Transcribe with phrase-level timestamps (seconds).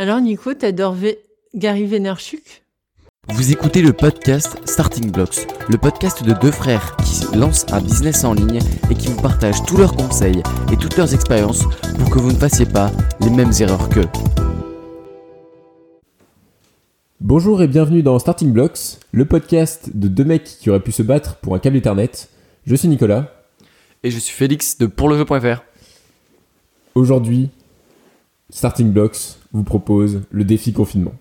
[0.00, 1.18] Alors Nico, t'adores v...
[1.54, 2.62] Gary Vaynerchuk?
[3.28, 8.24] Vous écoutez le podcast Starting Blocks, le podcast de deux frères qui lancent un business
[8.24, 8.60] en ligne
[8.90, 10.42] et qui vous partagent tous leurs conseils
[10.72, 11.64] et toutes leurs expériences
[11.98, 12.90] pour que vous ne fassiez pas
[13.20, 14.08] les mêmes erreurs qu'eux.
[17.20, 21.02] Bonjour et bienvenue dans Starting Blocks, le podcast de deux mecs qui auraient pu se
[21.02, 22.10] battre pour un câble Ethernet.
[22.64, 23.34] Je suis Nicolas.
[24.02, 25.62] Et je suis Félix de pourlejeu.fr.
[26.94, 27.50] Aujourd'hui,
[28.48, 31.14] Starting Blocks vous propose le défi confinement.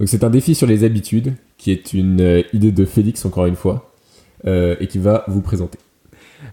[0.00, 3.44] Donc c'est un défi sur les habitudes qui est une euh, idée de Félix encore
[3.44, 3.92] une fois
[4.46, 5.78] euh, et qui va vous présenter.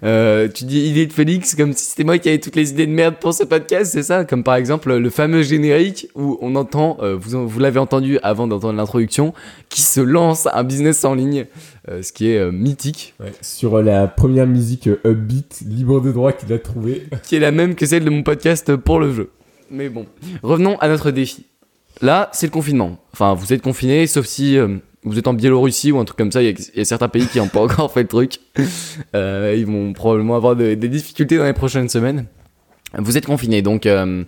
[0.04, 2.86] Euh, tu dis idée de Félix comme si c'était moi qui avais toutes les idées
[2.86, 4.26] de merde pour ce podcast, c'est ça?
[4.26, 8.78] Comme par exemple le fameux générique où on entend, vous, vous l'avez entendu avant d'entendre
[8.78, 9.34] l'introduction,
[9.70, 11.46] qui se lance un business en ligne,
[11.88, 13.16] ce qui est mythique.
[13.42, 17.06] sur la première musique upbeat, libre de droit qu'il a trouvé.
[17.24, 19.30] Qui est la même que celle de mon podcast pour le jeu.
[19.70, 20.06] Mais bon,
[20.44, 21.46] revenons à notre défi.
[22.02, 22.98] Là, c'est le confinement.
[23.14, 26.32] Enfin, vous êtes confiné, sauf si euh, vous êtes en Biélorussie ou un truc comme
[26.32, 26.42] ça.
[26.42, 28.40] Il y, a certains pays qui n'ont pas encore fait le truc.
[29.16, 32.26] Euh, ils vont probablement avoir des difficultés dans les prochaines semaines.
[32.98, 34.24] Vous êtes confiné, donc, euh,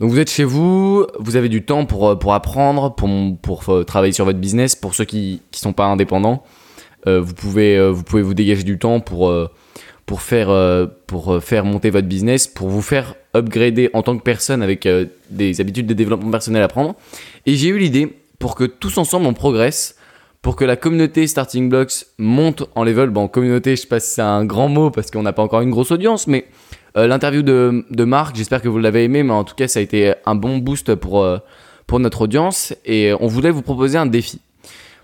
[0.00, 1.06] donc vous êtes chez vous.
[1.18, 3.08] Vous avez du temps pour, pour apprendre, pour,
[3.40, 4.74] pour travailler sur votre business.
[4.74, 6.42] Pour ceux qui ne sont pas indépendants,
[7.06, 9.32] vous, pouvez, vous pouvez vous dégager du temps pour
[10.06, 14.16] pour faire, euh, pour euh, faire monter votre business, pour vous faire upgrader en tant
[14.16, 16.94] que personne avec euh, des habitudes de développement personnel à prendre.
[17.46, 19.96] Et j'ai eu l'idée pour que tous ensemble on progresse,
[20.42, 23.10] pour que la communauté Starting Blocks monte en level.
[23.10, 25.62] Bon, communauté, je sais pas si c'est un grand mot parce qu'on n'a pas encore
[25.62, 26.46] une grosse audience, mais
[26.94, 29.82] l'interview de, de Marc, j'espère que vous l'avez aimé, mais en tout cas, ça a
[29.82, 31.26] été un bon boost pour,
[31.86, 34.40] pour notre audience et on voulait vous proposer un défi.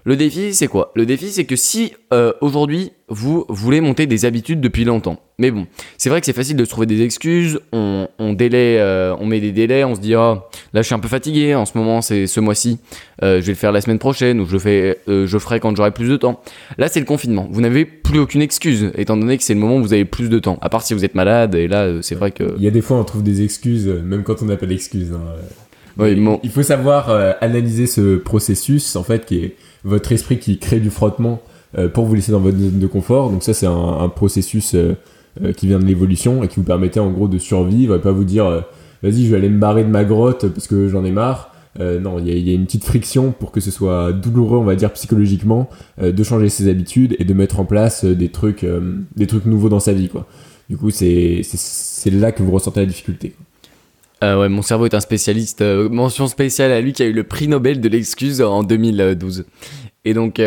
[0.04, 0.92] Le défi, c'est quoi?
[0.94, 5.50] Le défi, c'est que si euh, aujourd'hui vous voulez monter des habitudes depuis longtemps, mais
[5.50, 5.66] bon,
[5.98, 9.40] c'est vrai que c'est facile de se trouver des excuses, on, on euh, on met
[9.40, 12.00] des délais, on se dit ah là je suis un peu fatigué, en ce moment
[12.02, 12.78] c'est ce mois-ci,
[13.22, 15.76] euh, je vais le faire la semaine prochaine ou je le fais, je ferai quand
[15.76, 16.40] j'aurai plus de temps.
[16.78, 19.76] Là c'est le confinement, vous n'avez plus aucune excuse étant donné que c'est le moment
[19.76, 22.14] où vous avez plus de temps, à part si vous êtes malade et là c'est
[22.14, 22.54] vrai que.
[22.56, 25.12] Il y a des fois on trouve des excuses même quand on n'a pas d'excuses.
[25.12, 26.06] Hein.
[26.42, 27.10] Il faut savoir
[27.40, 31.40] analyser ce processus en fait qui est votre esprit qui crée du frottement
[31.78, 33.30] euh, pour vous laisser dans votre zone de confort.
[33.30, 34.96] Donc ça, c'est un, processus euh,
[35.42, 38.12] euh, qui vient de l'évolution et qui vous permettait en gros de survivre et pas
[38.12, 38.64] vous dire
[39.02, 41.54] vas-y, je vais aller me barrer de ma grotte parce que j'en ai marre.
[41.78, 44.92] non, il y, a une petite friction pour que ce soit douloureux, on va dire
[44.92, 45.70] psychologiquement,
[46.02, 48.66] de changer ses habitudes et de mettre en place des trucs,
[49.16, 50.10] des trucs nouveaux dans sa vie.
[50.68, 51.42] Du coup, c'est
[52.06, 53.34] là que vous ressentez la difficulté.
[54.22, 55.62] Ouais, mon cerveau est un spécialiste.
[55.62, 59.44] mention spéciale à lui qui a eu le prix Nobel de l'excuse en 2012.
[60.04, 60.40] Et donc,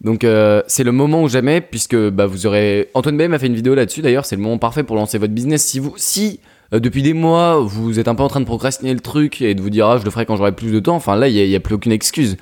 [0.00, 2.88] donc euh, c'est le moment ou jamais, puisque bah, vous aurez...
[2.94, 5.34] Antoine Bay m'a fait une vidéo là-dessus, d'ailleurs, c'est le moment parfait pour lancer votre
[5.34, 5.62] business.
[5.62, 6.40] Si, vous, si
[6.72, 9.54] euh, depuis des mois, vous êtes un peu en train de procrastiner le truc et
[9.54, 11.34] de vous dire, ah, je le ferai quand j'aurai plus de temps, enfin là, il
[11.34, 12.38] n'y a, plus aucune excuse.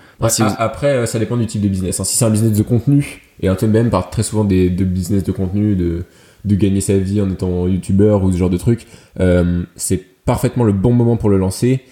[0.59, 1.99] Après, euh, ça dépend du type de business.
[1.99, 2.05] Hein.
[2.05, 5.25] Si c'est un business de contenu, et Antoine BM parle très souvent des, de business
[5.25, 6.05] de contenu, de,
[6.49, 8.87] de gagner sa vie en étant youtubeur ou ce genre de truc,
[9.77, 11.83] c'est parfaitement le bon moment pour le lancer.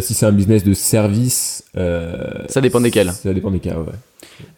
[0.00, 1.64] si c'est un business de service...
[1.74, 3.12] ça dépend desquels.
[3.12, 3.92] Ça dépend des cas, ouais.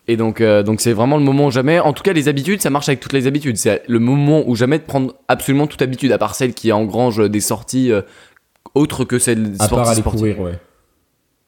[0.09, 1.81] Et donc, euh, donc c'est vraiment le moment où jamais.
[1.81, 3.57] En tout cas, les habitudes, ça marche avec toutes les habitudes.
[3.57, 7.29] C'est le moment où jamais de prendre absolument toute habitude, à part celle qui engrange
[7.29, 8.03] des sorties euh,
[8.75, 10.59] autres que celles à part aller courir, ouais.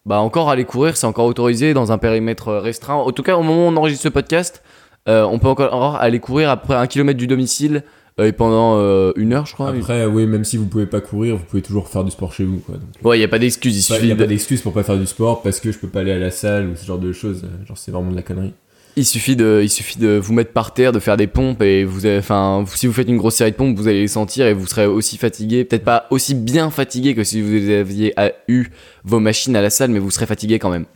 [0.06, 2.94] Bah encore aller courir, c'est encore autorisé dans un périmètre restreint.
[2.94, 4.62] En tout cas, au moment où on enregistre ce podcast,
[5.06, 7.84] euh, on peut encore aller courir après un kilomètre du domicile
[8.18, 9.70] et pendant une heure, je crois.
[9.70, 12.44] Après, oui, même si vous pouvez pas courir, vous pouvez toujours faire du sport chez
[12.44, 12.58] vous.
[12.58, 13.76] Quoi, Ouais, il y a pas d'excuse.
[13.76, 14.08] Il suffit.
[14.08, 16.12] Y a pas d'excuse pour pas faire du sport parce que je peux pas aller
[16.12, 17.42] à la salle ou ce genre de choses.
[17.66, 18.52] Genre, c'est vraiment de la connerie.
[18.96, 21.84] Il suffit de, il suffit de vous mettre par terre, de faire des pompes et
[21.84, 24.52] vous, enfin, si vous faites une grosse série de pompes, vous allez les sentir et
[24.54, 28.12] vous serez aussi fatigué, peut-être pas aussi bien fatigué que si vous aviez
[28.48, 28.66] eu
[29.04, 30.86] vos machines à la salle, mais vous serez fatigué quand même.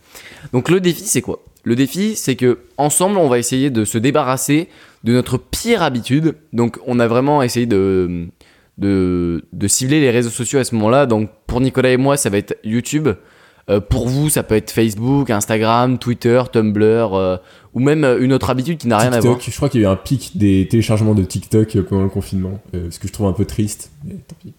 [0.51, 1.43] Donc le défi, c'est quoi?
[1.63, 4.67] Le défi, c'est que ensemble, on va essayer de se débarrasser
[5.03, 6.35] de notre pire habitude.
[6.53, 8.27] Donc on a vraiment essayé de,
[8.77, 11.05] de, de cibler les réseaux sociaux à ce moment-là.
[11.05, 13.09] Donc pour Nicolas et moi, ça va être YouTube.
[13.69, 17.37] Euh, pour vous, ça peut être Facebook, Instagram, Twitter, Tumblr, euh,
[17.73, 19.39] ou même euh, une autre habitude qui n'a rien à voir.
[19.39, 22.59] Je crois qu'il y a eu un pic des téléchargements de TikTok pendant le confinement,
[22.73, 24.53] ce que je trouve un peu triste, mais tant pis.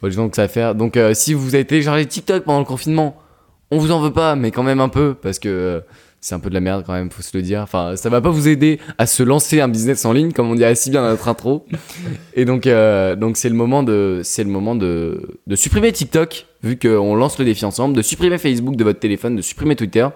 [0.00, 0.74] Bon, que ça va faire.
[0.76, 3.16] Donc, si vous avez téléchargé TikTok pendant le confinement,
[3.72, 5.82] on vous en veut pas, mais quand même un peu, parce que
[6.20, 7.60] c'est un peu de la merde quand même, faut se le dire.
[7.60, 10.54] Enfin, ça va pas vous aider à se lancer un business en ligne, comme on
[10.54, 11.66] dirait si bien dans notre intro.
[12.34, 16.46] Et donc, euh, donc c'est le moment de, c'est le moment de, de supprimer TikTok,
[16.62, 20.08] vu qu'on lance le défi ensemble, de supprimer Facebook de votre téléphone, de supprimer Twitter.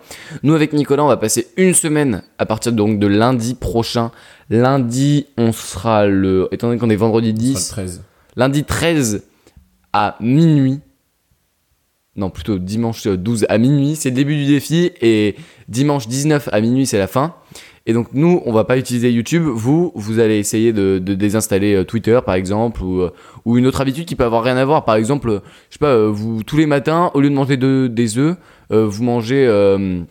[0.42, 4.10] Nous, avec Nicolas, on va passer une semaine à partir donc de lundi prochain.
[4.48, 8.02] Lundi, on sera le, étant donné qu'on est vendredi 10, 13.
[8.36, 9.22] lundi 13
[9.92, 10.80] à minuit
[12.20, 15.34] non plutôt dimanche 12 à minuit, c'est le début du défi et
[15.68, 17.34] dimanche 19 à minuit c'est la fin.
[17.86, 19.42] Et donc nous, on va pas utiliser YouTube.
[19.42, 23.10] Vous, vous allez essayer de, désinstaller euh, Twitter par exemple ou, euh,
[23.46, 24.84] ou une autre habitude qui peut avoir rien à voir.
[24.84, 25.40] Par exemple,
[25.70, 28.36] je sais pas, vous tous les matins, au lieu de manger des œufs,
[28.70, 30.02] vous mangez euh,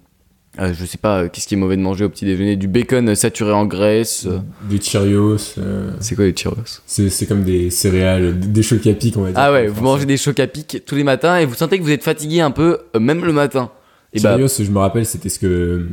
[0.62, 2.56] je sais pas, euh, qu'est-ce qui est mauvais de manger au petit déjeuner?
[2.56, 4.26] Du bacon saturé en graisse.
[4.28, 4.40] Euh.
[4.70, 5.56] Des Cheerios.
[6.00, 6.82] C'est quoi les Cheerios?
[6.86, 9.40] C'est comme des céréales, des chocs à pic, on va dire.
[9.40, 11.84] Ah ouais, vous mangez des chocs à pic tous les matins et vous sentez que
[11.84, 13.72] vous êtes fatigué un peu, même le matin.
[14.14, 15.88] Et bah Cheerios, je me rappelle, c'était ce que,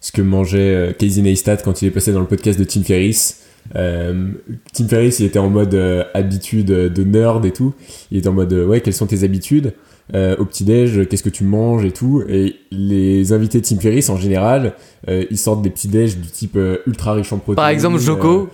[0.00, 3.44] ce que mangeait Casey Neistat quand il est passé dans le podcast de Tim Ferriss.
[3.74, 5.74] Tim Ferriss, il était en mode
[6.14, 7.74] habitude de nerd et tout.
[8.10, 9.74] Il était en mode, ouais, quelles sont tes habitudes?
[10.14, 12.22] Euh, au petit-déj, qu'est-ce que tu manges et tout.
[12.28, 14.74] Et les invités de Tim Ferriss, en général,
[15.08, 17.56] euh, ils sortent des petits-déj du type euh, ultra riche en protéines.
[17.56, 18.48] Par exemple, Joko.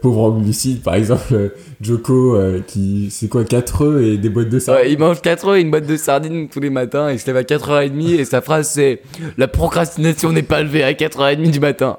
[0.00, 0.82] pauvre en glucides.
[0.82, 4.86] Par exemple, Joko, qui, c'est quoi, 4 œufs et des boîtes de sardines.
[4.86, 7.10] Ouais, il mange 4 œufs et une boîte de sardines tous les matins.
[7.12, 9.02] Il se lève à 4h30 et sa phrase c'est
[9.36, 11.98] La procrastination n'est pas levée à 4h30 du matin.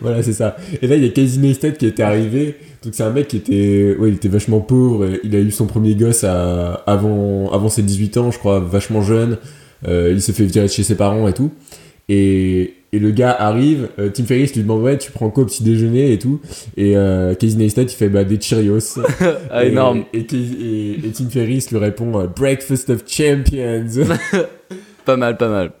[0.00, 0.56] voilà, c'est ça.
[0.82, 2.56] Et là, il y a Casey Neistat qui était arrivé.
[2.84, 5.08] Donc, c'est un mec qui était, ouais, il était vachement pauvre.
[5.24, 9.02] il a eu son premier gosse à, avant, avant ses 18 ans, je crois, vachement
[9.02, 9.38] jeune.
[9.88, 11.50] Euh, il s'est fait virer de chez ses parents et tout.
[12.08, 15.46] Et, et le gars arrive, euh, Tim Ferriss lui demande ouais tu prends quoi au
[15.46, 16.38] petit déjeuner et tout
[16.76, 19.00] et euh, Casey Neistat il fait bah des Cheerios
[19.50, 23.86] ah, énorme et, et, Tim Ferriss lui répond breakfast of champions
[25.04, 25.72] Pas mal, pas mal.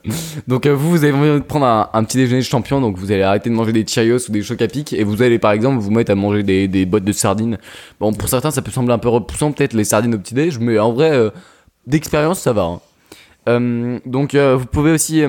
[0.46, 3.10] Donc euh, vous, vous avez envie de prendre un, petit déjeuner de champion, donc vous
[3.10, 5.52] allez arrêter de manger des Cheerios ou des chocs à pic, et vous allez par
[5.52, 7.58] exemple vous mettre à manger des, des boîtes de sardines.
[8.00, 10.58] Bon, pour certains, ça peut sembler un peu repoussant, peut-être les sardines au petit déj,
[10.58, 11.30] mais en vrai, euh,
[11.86, 12.64] d'expérience, ça va.
[12.64, 12.80] Hein.
[13.48, 15.22] Euh, donc vous pouvez aussi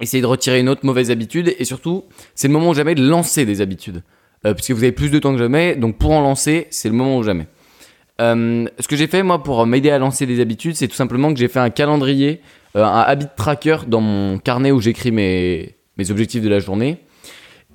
[0.00, 3.44] essayer de retirer une autre mauvaise habitude, et surtout, c'est le moment jamais de lancer
[3.44, 4.02] des habitudes,
[4.42, 7.18] puisque vous avez plus de temps que jamais, donc pour en lancer, c'est le moment
[7.18, 7.46] ou jamais.
[8.18, 11.38] ce que j'ai fait moi pour m'aider à lancer des habitudes, c'est tout simplement que
[11.38, 12.40] j'ai fait un calendrier
[12.76, 16.98] euh, un habit tracker dans mon carnet où j'écris mes, mes objectifs de la journée.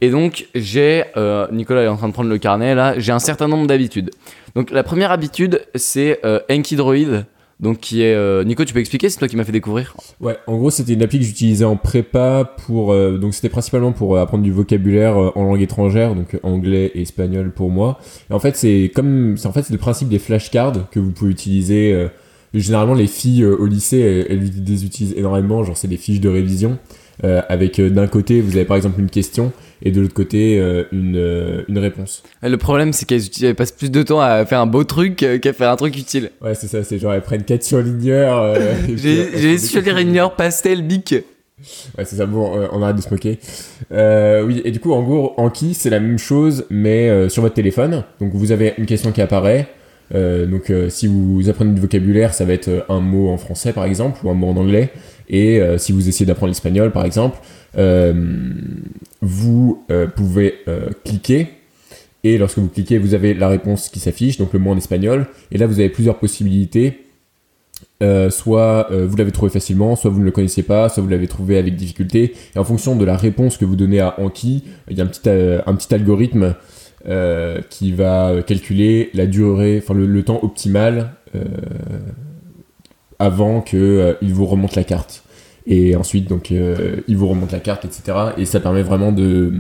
[0.01, 3.19] Et donc, j'ai, euh, Nicolas est en train de prendre le carnet là, j'ai un
[3.19, 4.12] certain nombre d'habitudes.
[4.53, 6.39] Donc, la première habitude, c'est euh,
[6.71, 7.25] Droid.
[7.62, 8.13] Donc, qui est.
[8.13, 10.92] Euh, Nico, tu peux expliquer C'est toi qui m'as fait découvrir Ouais, en gros, c'était
[10.92, 12.94] une appli que j'utilisais en prépa pour.
[12.94, 17.69] donc, c'était principalement pour apprendre du vocabulaire en langue étrangère, donc anglais et espagnol pour
[17.69, 17.97] moi.
[18.30, 19.38] Et en fait, c'est comme.
[19.45, 22.09] En fait, c'est le principe des flashcards que vous pouvez utiliser
[22.60, 26.30] généralement les filles euh, au lycée elles, les utilisent énormément genre c'est des fiches de
[26.30, 26.78] révision
[27.24, 30.57] euh, avec euh, d'un côté vous avez par exemple une question et de l'autre côté
[30.94, 32.24] une, une réponse.
[32.42, 35.69] Le problème c'est qu'elles passent plus de temps à faire un beau truc qu'à faire
[35.69, 36.31] un truc utile.
[36.42, 38.57] Ouais c'est ça, c'est genre elles prennent 4 surligneurs.
[38.96, 41.13] J'ai les surligneurs pastel bic.
[41.98, 43.38] Ouais c'est ça, bon on arrête de se moquer.
[43.92, 48.06] oui et du coup en gros Anki c'est la même chose mais sur votre téléphone.
[48.22, 49.68] Donc vous avez une question qui apparaît.
[50.13, 53.38] Euh, donc euh, si vous apprenez du vocabulaire, ça va être euh, un mot en
[53.38, 54.92] français par exemple ou un mot en anglais.
[55.28, 57.40] Et si vous essayez d'apprendre l'espagnol par exemple,
[59.22, 59.84] vous
[60.16, 60.54] pouvez
[61.04, 61.48] cliquer
[62.24, 65.25] et lorsque vous cliquez, vous avez la réponse qui s'affiche, donc le mot en espagnol.
[65.52, 67.06] Et là, vous avez plusieurs possibilités.
[68.30, 71.57] soit vous l'avez trouvé facilement, soit vous ne le connaissiez pas, soit vous l'avez trouvé
[71.57, 72.36] avec difficulté.
[72.56, 75.75] Et en fonction de la réponse que vous donnez à Anki, il y a un
[75.75, 76.54] petit algorithme
[77.07, 81.44] euh, qui va calculer la durée, enfin le, temps optimal euh,
[83.19, 85.22] avant que euh, vous remonte la carte.
[85.68, 88.18] Et ensuite, donc, il vous remonte la carte, etc.
[88.38, 89.54] Et ça permet vraiment de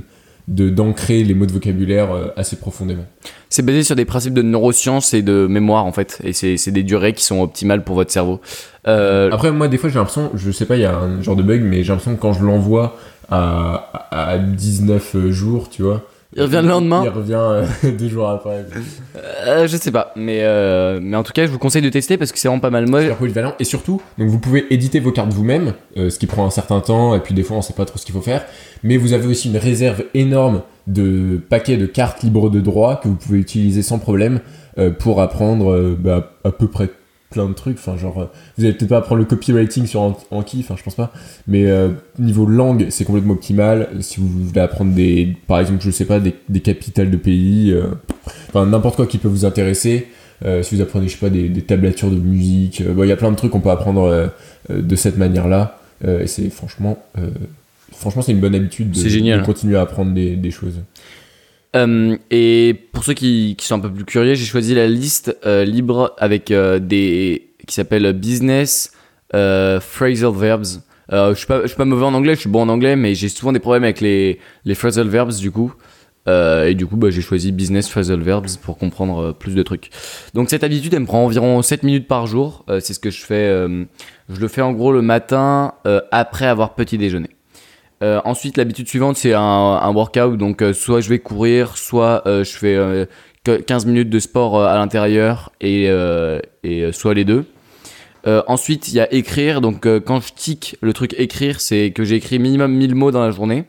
[0.47, 3.05] d'ancrer les mots de vocabulaire assez profondément.
[3.49, 6.83] C'est basé sur des principes de neurosciences et de mémoire en fait, et c'est des
[6.83, 8.41] durées qui sont optimales pour votre cerveau.
[8.83, 11.41] Après moi des fois j'ai l'impression, je sais pas, il y a un genre de
[11.41, 12.95] bug, mais j'ai l'impression que quand je l'envoie
[13.31, 17.03] à, à 19 jours, tu vois, il revient le lendemain.
[17.03, 17.65] Il revient euh,
[17.97, 18.65] deux jours après.
[19.15, 22.17] Euh, je sais pas, mais euh, mais en tout cas, je vous conseille de tester
[22.17, 22.87] parce que c'est vraiment pas mal.
[22.87, 26.49] Moi, polyvalent et surtout, donc vous pouvez éditer vos cartes vous-même, ce qui prend un
[26.49, 28.45] certain temps et puis des fois on sait pas trop ce qu'il faut faire.
[28.83, 33.07] Mais vous avez aussi une réserve énorme de paquets de cartes libres de droit que
[33.07, 34.39] vous pouvez utiliser sans problème
[34.99, 36.89] pour apprendre bah, à peu près
[37.35, 37.77] plein de trucs.
[37.77, 38.25] Enfin, genre, euh,
[38.57, 40.01] vous allez peut-être pas apprendre le copywriting sur
[40.31, 41.11] Anki, enfin, je pense pas.
[41.47, 43.89] Mais euh, niveau langue, c'est complètement optimal.
[43.99, 47.71] Si vous voulez apprendre des, par exemple, je sais pas, des, des capitales de pays,
[47.71, 47.87] euh,
[48.47, 50.07] enfin, n'importe quoi qui peut vous intéresser.
[50.61, 53.31] si vous apprenez, je sais pas, des, des tablatures de musique, il y a plein
[53.31, 54.31] de trucs qu'on peut apprendre
[54.69, 55.79] de cette manière-là.
[56.03, 56.97] et c'est franchement,
[57.91, 59.41] franchement, c'est une bonne habitude de, génial.
[59.41, 60.79] de continuer à apprendre des, des choses.
[61.75, 65.65] Euh, et pour ceux qui, sont un peu plus curieux, j'ai choisi la liste euh,
[65.65, 68.91] libre avec euh, des qui s'appelle business
[69.31, 70.81] phrasal verbs.
[71.11, 73.27] je suis pas suis pas mauvais en anglais, je suis bon en anglais, mais j'ai
[73.27, 75.73] souvent des problèmes avec les les phrasal verbs du coup.
[76.27, 79.89] et du coup, bah, j'ai choisi Business Phrasal Verbs pour comprendre plus de trucs.
[80.33, 82.65] Donc cette habitude, elle me prend environ 7 minutes par jour.
[82.79, 83.47] c'est ce que je fais.
[84.29, 85.73] je le fais en gros le matin
[86.11, 87.34] après avoir petit déjeuner.
[88.23, 90.37] Ensuite, l'habitude suivante, c'est un, workout.
[90.37, 93.07] Donc, soit je vais courir, soit je fais
[93.43, 95.89] 15 minutes de sport à l'intérieur et,
[96.63, 97.45] et soit les deux.
[98.27, 99.61] Euh, ensuite, il y a écrire.
[99.61, 103.11] Donc, euh, quand je tic le truc écrire, c'est que j'ai écrit minimum 1000 mots
[103.11, 103.65] dans la journée.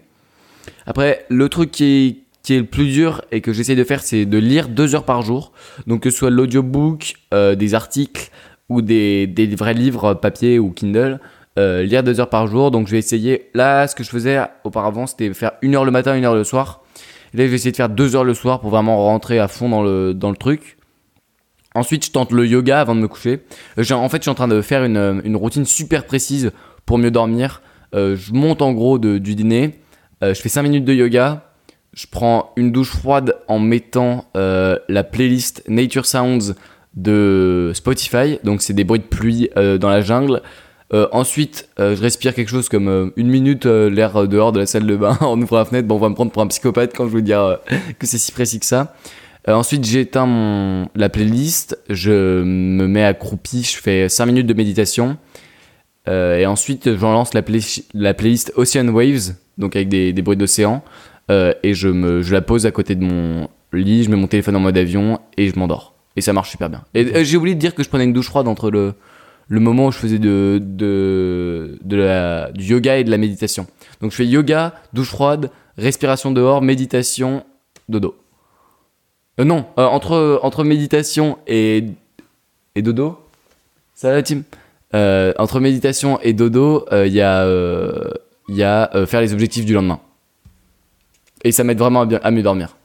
[0.86, 4.02] Après, le truc qui est, qui est le plus dur et que j'essaie de faire,
[4.02, 5.52] c'est de lire deux heures par jour.
[5.86, 8.30] Donc, que ce soit l'audiobook, euh, des articles
[8.68, 11.20] ou des, des, vrais livres papier ou Kindle.
[11.56, 12.70] Lire deux heures par jour.
[12.70, 13.50] Donc, je vais essayer.
[13.54, 16.44] Là, ce que je faisais auparavant, c'était faire une heure le matin, une heure le
[16.44, 16.82] soir.
[17.34, 19.68] là, je vais essayer de faire deux heures le soir pour vraiment rentrer à fond
[19.68, 20.76] dans le, dans le truc.
[21.76, 23.40] Ensuite, je tente le yoga avant de me coucher.
[23.78, 26.52] Euh, en fait, je suis en train de faire une, une routine super précise
[26.86, 27.60] pour mieux dormir.
[27.94, 29.74] Euh, je monte en gros de, du dîner.
[30.24, 31.52] Euh, je fais 5 minutes de yoga.
[31.92, 36.54] Je prends une douche froide en mettant la playlist Nature Sounds
[36.94, 38.38] de Spotify.
[38.42, 40.42] Donc, c'est des bruits de pluie dans la jungle.
[40.92, 45.18] Ensuite, je respire quelque chose comme une minute l'air dehors de la salle de bain
[45.20, 45.88] en ouvrant la fenêtre.
[45.88, 47.58] Bon, on va me prendre pour un psychopathe quand je vous dire
[47.98, 48.94] que c'est si précis que ça.
[49.48, 54.54] Euh, ensuite, j'éteins mon, la playlist, je me mets accroupi, je fais 5 minutes de
[54.54, 55.16] méditation.
[56.08, 57.42] Euh, et ensuite, j'en lance la,
[57.94, 60.82] la, playlist Ocean Waves, donc avec des, des bruits d'océan.
[61.30, 64.28] Euh, et je, me, je la pose à côté de mon lit, je mets mon
[64.28, 65.94] téléphone en mode avion et je m'endors.
[66.16, 66.82] Et ça marche super bien.
[66.94, 68.94] Et j'ai oublié de dire que je prenais une douche froide entre le,
[69.48, 73.66] le moment où je faisais de, la, du yoga et de la méditation.
[74.00, 77.44] Donc je fais yoga, douche froide, respiration dehors, méditation,
[77.88, 78.16] dodo.
[79.38, 81.84] Euh, non, euh, entre, entre méditation et,
[82.76, 83.18] dodo,
[83.94, 84.42] ça va, Tim?
[84.94, 87.46] Euh, Entre méditation et dodo, il y a,
[88.48, 90.00] y a faire les objectifs du lendemain.
[91.44, 92.76] Et ça m'aide vraiment à, bien, à mieux dormir.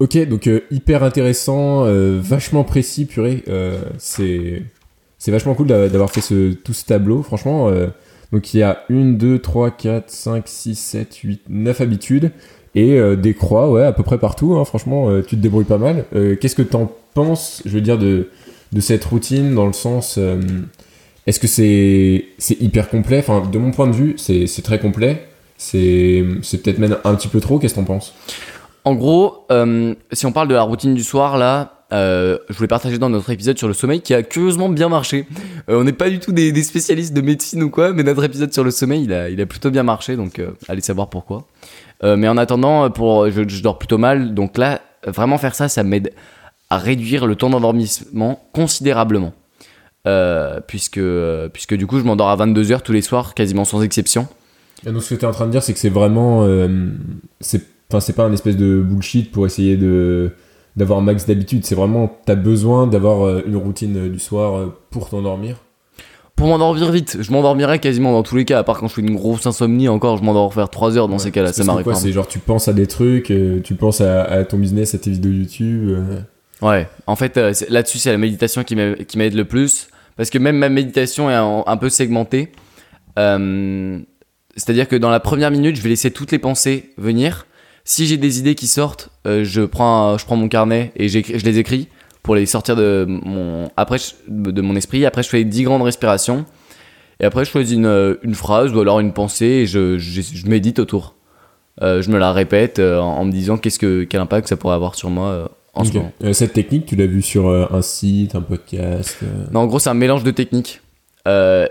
[0.00, 1.84] Ok, donc hyper intéressant,
[2.18, 3.44] vachement précis, purée.
[3.98, 4.62] c'est
[5.28, 7.70] c'est vachement cool d'avoir fait tout ce tableau, franchement.
[8.32, 12.30] donc il y a 1, 2, 3, 4, 5, 6, 7, 8, 9 habitudes
[12.74, 14.54] et euh, des croix, ouais, à peu près partout.
[14.54, 16.04] Hein, franchement, euh, tu te débrouilles pas mal.
[16.14, 18.28] Euh, qu'est-ce que t'en penses, je veux dire, de,
[18.80, 20.18] cette routine dans le sens.
[21.26, 23.18] Est-ce que c'est c'est hyper complet?
[23.18, 25.26] Enfin, de mon point de vue, c'est très complet.
[25.56, 26.24] C'est
[26.62, 27.58] peut-être même un petit peu trop.
[27.58, 28.14] Qu'est-ce que t'en penses?
[28.84, 29.46] En gros,
[30.12, 33.58] si on parle de la routine du soir, là, je voulais partager dans notre épisode
[33.58, 35.26] sur le sommeil qui a curieusement bien marché.
[35.68, 38.64] on n'est pas du tout des, spécialistes de médecine ou quoi, mais notre épisode sur
[38.64, 41.46] le sommeil, il a, plutôt bien marché, donc allez savoir pourquoi.
[42.04, 44.34] Euh, mais en attendant, pour, je, dors plutôt mal.
[44.34, 46.12] Donc là, vraiment faire ça, ça m'aide
[46.70, 49.32] à réduire le temps d'endormissement considérablement.
[50.06, 51.00] Euh, puisque,
[51.52, 54.28] puisque du coup, je m'endors à 22h tous les soirs, quasiment sans exception.
[54.86, 56.44] Et donc, ce que tu es en train de dire, c'est que c'est vraiment.
[56.44, 56.68] Euh,
[57.40, 60.32] c'est pas un espèce de bullshit pour essayer de
[60.78, 61.66] d'avoir un max d'habitude.
[61.66, 65.56] C'est vraiment, tu as besoin d'avoir une routine du soir pour t'endormir
[66.38, 69.00] pour m'endormir vite, je m'endormirai quasiment dans tous les cas, à part quand je fais
[69.00, 71.94] une grosse insomnie encore, je m'endors faire 3 heures dans ces cas-là, ça m'arrive pas.
[71.94, 75.10] C'est genre tu penses à des trucs, euh, tu penses à, ton business, à tes
[75.10, 75.88] vidéos YouTube.
[75.90, 76.20] Euh.
[76.62, 80.56] Ouais, en fait euh, là-dessus c'est la méditation qui m'aide le plus, parce que même
[80.56, 82.52] ma méditation est un, peu segmentée.
[83.16, 87.47] C'est-à-dire que dans la première minute, je vais laisser toutes les pensées venir.
[87.90, 91.58] Si j'ai des idées qui sortent, je, prends, je prends mon carnet et je les
[91.58, 91.88] écris
[92.22, 93.96] pour les sortir de mon, après,
[94.28, 95.06] de mon esprit.
[95.06, 96.44] Après, je fais 10 grandes respirations.
[97.20, 100.78] Et après, je choisis une, une phrase ou alors une pensée et je, je, médite
[100.78, 101.14] autour.
[101.80, 104.74] Euh, je me la répète euh, en, me disant qu'est-ce que, quel impact ça pourrait
[104.74, 106.12] avoir sur moi euh, en ce moment.
[106.32, 109.16] cette technique, tu l'as vue sur un site, un podcast
[109.50, 110.82] Non, en gros, c'est un mélange de techniques.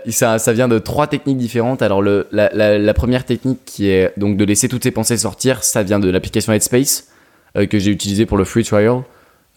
[0.08, 1.82] Ça, ça vient de trois techniques différentes.
[1.82, 5.98] Alors, la, première technique qui est donc de laisser toutes ces pensées sortir, ça vient
[5.98, 7.08] de l'application Headspace
[7.54, 9.02] que j'ai utilisée pour le free trial.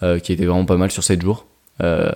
[0.04, 1.46] Euh, qui était vraiment pas mal sur 7 jours.
[1.84, 2.12] Euh,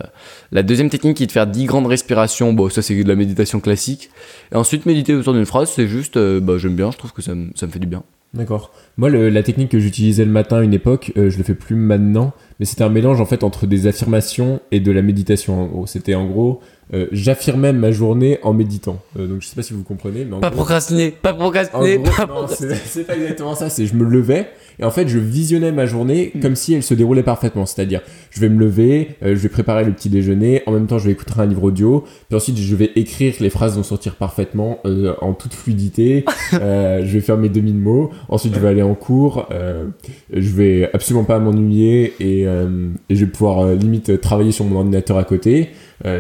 [0.52, 3.16] la deuxième technique qui est de faire 10 grandes respirations, bon ça c'est de la
[3.16, 4.10] méditation classique.
[4.52, 7.22] Et ensuite méditer autour d'une phrase, c'est juste, euh, bah, j'aime bien, je trouve que
[7.22, 8.02] ça, me fait du bien.
[8.34, 8.72] D'accord.
[8.98, 12.34] Moi, la technique que j'utilisais le matin à une époque, je le fais plus maintenant,
[12.60, 15.86] mais c'était un mélange en fait entre des affirmations et de la méditation.
[15.86, 16.60] C'était en gros,
[17.12, 19.02] j'affirmais ma journée en méditant.
[19.16, 22.00] donc je sais pas si vous comprenez, mais pas procrastiner, pas procrastiner.
[22.86, 23.70] c'est pas exactement ça.
[23.70, 24.48] C'est je me levais
[24.80, 26.40] et en fait, je visionnais ma journée mm.
[26.42, 27.66] comme si elle se déroulait parfaitement.
[27.66, 28.02] C'est-à-dire,
[28.32, 31.06] je vais me lever, euh, je vais préparer le petit déjeuner, en même temps, je
[31.06, 34.80] vais écouter un livre audio, puis ensuite, je vais écrire, les phrases vont sortir parfement,
[34.86, 36.26] euh, en toute fluidité.
[36.54, 38.12] euh, je vais faire mes demi de mots.
[38.30, 39.48] Ensuite, je vais aller en cours.
[39.52, 39.86] Euh,
[40.34, 45.18] je vais absolument pas m'ennuyer et, et, je vais pouvoir limite travailler sur mon ordinateur
[45.18, 45.70] à côté.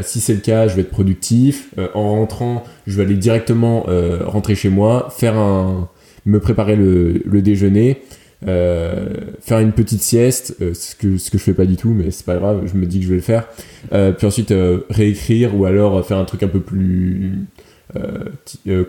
[0.01, 1.74] Si c'est le cas, je vais être productif.
[1.94, 3.86] en rentrant, je vais aller directement
[4.25, 5.89] rentrer chez moi, faire un,
[6.25, 8.01] me préparer le, déjeuner
[8.41, 12.25] faire une petite sieste, ce, que, ce que je fais pas du tout, mais c'est
[12.25, 13.48] pas grave, je me dis que je vais le faire.
[13.89, 14.53] puis ensuite
[14.89, 17.46] réécrire ou alors faire un truc un peu plus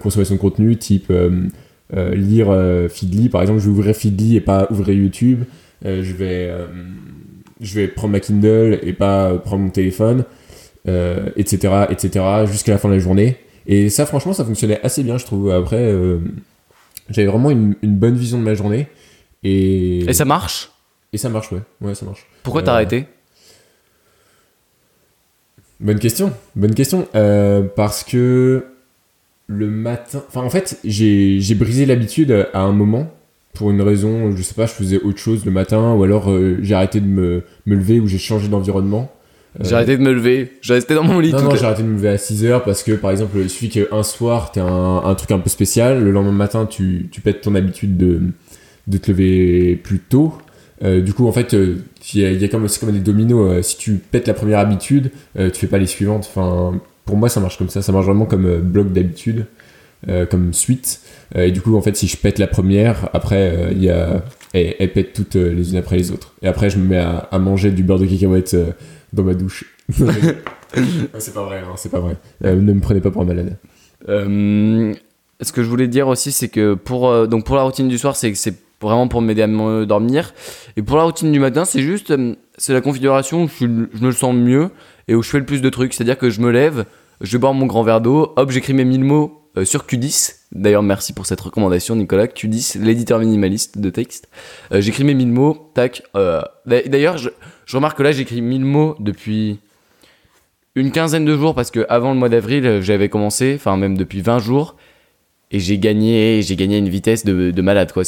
[0.00, 1.12] consommation de contenu, type
[1.92, 3.28] lire Feedly.
[3.28, 5.44] Par exemple, je vais ouvrir Feedly et pas ouvrir YouTube.
[5.84, 6.50] je vais
[7.60, 10.24] je vais prendre ma Kindle et pas prendre mon téléphone,
[10.88, 11.72] euh, etc.,
[12.46, 13.36] jusqu'à la fin de la journée.
[13.66, 15.50] Et ça, franchement, ça fonctionnait assez bien, je trouve.
[15.50, 16.18] Après, euh,
[17.10, 18.88] j'avais vraiment une, bonne vision de ma journée.
[19.42, 20.70] Et, et ça marche?
[21.12, 21.62] Et ça marche, ouais.
[21.80, 22.26] Ouais, ça marche.
[22.42, 23.06] Pourquoi t'as euh, arrêté?
[25.80, 26.32] Bonne question.
[26.54, 27.08] Bonne question.
[27.74, 28.66] parce que
[29.46, 30.22] le matin.
[30.28, 33.10] Enfin, en fait, j'ai brisé l'habitude à un moment
[33.56, 36.58] pour une raison, je sais pas, je faisais autre chose le matin, ou alors euh,
[36.60, 39.10] j'ai arrêté de me, me lever, ou j'ai changé d'environnement.
[39.60, 41.32] J'ai arrêté de me lever, j'ai resté dans mon lit.
[41.32, 43.48] Non, non, j'ai arrêté de me lever à 6 heures parce que, par exemple, il
[43.48, 47.20] suffit qu'un soir, t'as un, un truc un peu spécial, le lendemain matin, tu, tu
[47.20, 48.20] pètes ton habitude de,
[48.86, 50.34] de te lever plus tôt.
[50.84, 51.76] Euh, du coup, en fait, euh,
[52.12, 53.66] il y, a, comme, c'est comme des dominos.
[53.66, 56.30] si tu pètes la première habitude, tu fais pas les suivantes.
[56.34, 57.82] Enfin, pour moi, ça marche comme ça.
[57.82, 59.46] Ça marche vraiment comme bloc d'habitude.
[60.08, 61.00] Euh, comme suite.
[61.34, 63.90] Euh, et du coup, en fait, si je pète la première, après, euh, il y
[63.90, 64.22] a,
[64.56, 66.34] elle, pète toutes les unes après les autres.
[66.42, 68.56] Et après, je me mets à, manger du beurre de cacahuète
[69.12, 69.64] dans ma douche.
[71.18, 72.16] c'est pas vrai, hein, c'est pas vrai.
[72.42, 73.56] ne me prenez pas pour un malade.
[74.06, 78.16] ce que je voulais dire aussi, c'est que pour, donc pour la routine du soir,
[78.16, 80.34] c'est que c'est vraiment pour m'aider à me dormir.
[80.76, 82.12] Et pour la routine du matin, c'est juste,
[82.56, 84.70] c'est la configuration où je, je, me sens mieux
[85.08, 85.94] et où je fais le plus de trucs.
[85.94, 86.84] C'est-à-dire que je me lève,
[87.20, 90.36] je bois mon grand verre d'eau, hop, j'écris mes 1000 mots euh, sur Q10.
[90.52, 92.26] D'ailleurs, merci pour cette recommandation, Nicolas.
[92.26, 94.28] Q10, l'éditeur minimaliste de texte.
[94.72, 96.02] Euh, j'écris mes 1000 mots, tac.
[96.14, 97.30] Euh, d'ailleurs, je,
[97.72, 99.58] remarque que là, j'écris 1000 mots depuis
[100.74, 104.20] une quinzaine de jours parce que avant le mois d'avril, j'avais commencé, enfin même depuis
[104.20, 104.76] 20 jours,
[105.50, 108.02] et j'ai gagné, j'ai gagné une vitesse de, malade quoi.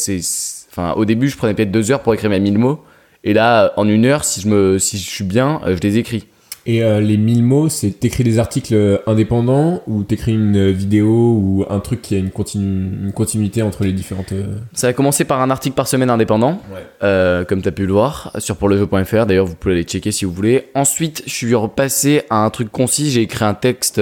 [0.71, 2.85] Enfin, au début, je prenais peut-être deux heures pour écrire mes 1000 mots,
[3.25, 6.26] et là, en une heure, si je me, si je suis bien, je les écris.
[6.68, 11.64] Et euh, les 1000 mots, c'est t'écris des articles indépendants ou t'écris une vidéo ou
[11.70, 14.32] un truc qui a une, une continuité entre les différentes.
[14.32, 16.60] Euh, Ça a commencé par un article par semaine indépendant,
[17.02, 19.25] euh, comme t'as pu le voir, sur pourlejeu.fr.
[19.25, 20.66] D'ailleurs, vous pouvez aller checker si vous voulez.
[20.75, 23.10] Ensuite, je suis repassé à un truc concis.
[23.10, 23.99] J'ai écrit un texte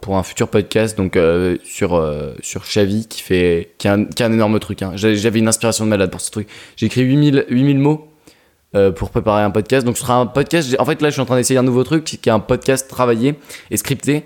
[0.00, 1.16] pour un futur podcast, donc
[1.62, 2.04] sur
[2.40, 4.82] sur Chavi, qui fait qui a un, énorme truc.
[4.82, 4.90] Hein.
[4.96, 6.48] J'avais une inspiration de malade pour ce truc.
[6.76, 8.07] J'ai écrit 8000 8000 mots
[8.74, 9.86] euh, pour préparer un podcast.
[9.86, 10.76] Donc ce sera un podcast.
[10.78, 12.88] En fait, là, je suis en train d'essayer un nouveau truc qui est un podcast
[12.88, 13.34] travaillé
[13.70, 14.24] et scripté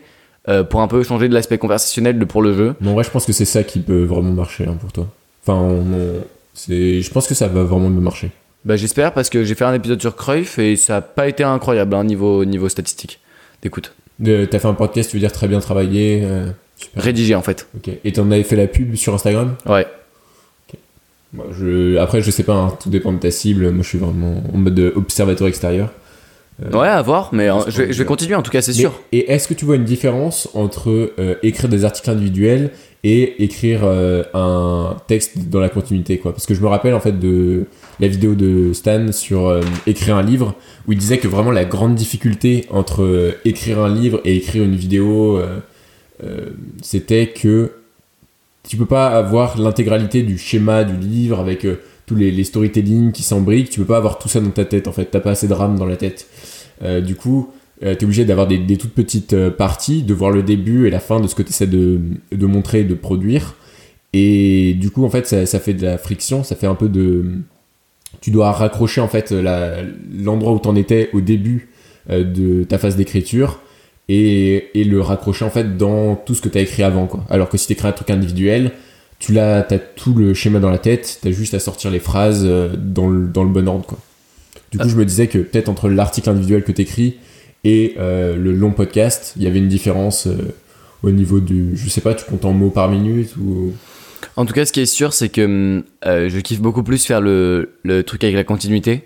[0.49, 2.75] euh, pour un peu changer de l'aspect conversationnel de pour le jeu.
[2.81, 5.07] Mais en vrai, je pense que c'est ça qui peut vraiment marcher hein, pour toi.
[5.47, 5.81] Enfin,
[6.55, 8.31] c'est, je pense que ça va vraiment me marcher.
[8.65, 11.43] Bah, j'espère parce que j'ai fait un épisode sur Cruyff et ça n'a pas été
[11.45, 13.21] incroyable hein, niveau, niveau statistique
[13.63, 13.95] d'écoute.
[14.25, 16.47] T'as fait un podcast, tu veux dire très bien travaillé euh,
[16.97, 17.69] Rédigé en fait.
[17.77, 17.91] Ok.
[18.05, 19.55] Et t'en avais fait la pub sur Instagram?
[19.67, 19.87] Ouais
[21.53, 23.71] je, après, je sais pas, hein, tout dépend de ta cible.
[23.71, 25.90] Moi, je suis vraiment en mode observateur extérieur.
[26.62, 28.92] Euh, ouais, à voir, mais je, vais, continuer en tout cas, c'est sûr.
[29.11, 32.71] Et est-ce que tu vois une différence entre euh, écrire des articles individuels
[33.05, 36.33] et écrire euh, un texte dans la continuité quoi?
[36.33, 37.64] Parce que je me rappelle en fait de
[38.01, 40.55] la vidéo de Stan sur écrire un livre
[40.87, 44.77] où il disait que vraiment la grande difficulté entre écrire un livre et écrire une
[44.77, 45.40] vidéo,
[46.83, 47.73] c'était que
[48.68, 53.12] tu peux pas avoir l'intégralité du schéma du livre avec euh, tous les, les, storytelling
[53.12, 55.31] qui s'embriquent, tu peux pas avoir tout ça dans ta tête en fait, t'as pas
[55.31, 56.27] assez de RAM dans la tête.
[56.83, 57.51] Euh, du coup,
[57.83, 61.01] euh, tu es obligé d'avoir des, toutes petites parties, de voir le début et la
[61.01, 63.57] fin de ce que tu essaies de, de montrer, de produire.
[64.12, 67.25] Et du coup, en fait, ça, fait de la friction, ça fait un peu de.
[68.20, 71.70] Tu dois raccrocher en fait l'endroit où tu en étais au début
[72.11, 73.59] de ta phase d'écriture
[74.09, 77.25] et, et, le raccrocher en fait dans tout ce que tu as écrit avant quoi.
[77.31, 78.73] Alors que si tu écris un truc individuel,
[79.23, 82.01] tu l'as as tout le schéma dans la tête, tu as juste à sortir les
[82.01, 83.99] phrases euh, dans le, dans le bon ordre quoi.
[84.73, 87.19] Du coup, je me disais que peut-être entre l'article individuel que tu écris
[87.62, 90.55] et euh, le long podcast, il y avait une différence euh,
[91.03, 93.73] au niveau du je sais pas, tu comptes en mots par minute ou
[94.37, 97.75] En tout cas, ce qui est sûr, c'est que je kiffe beaucoup plus faire le,
[97.85, 99.05] le truc avec la continuité.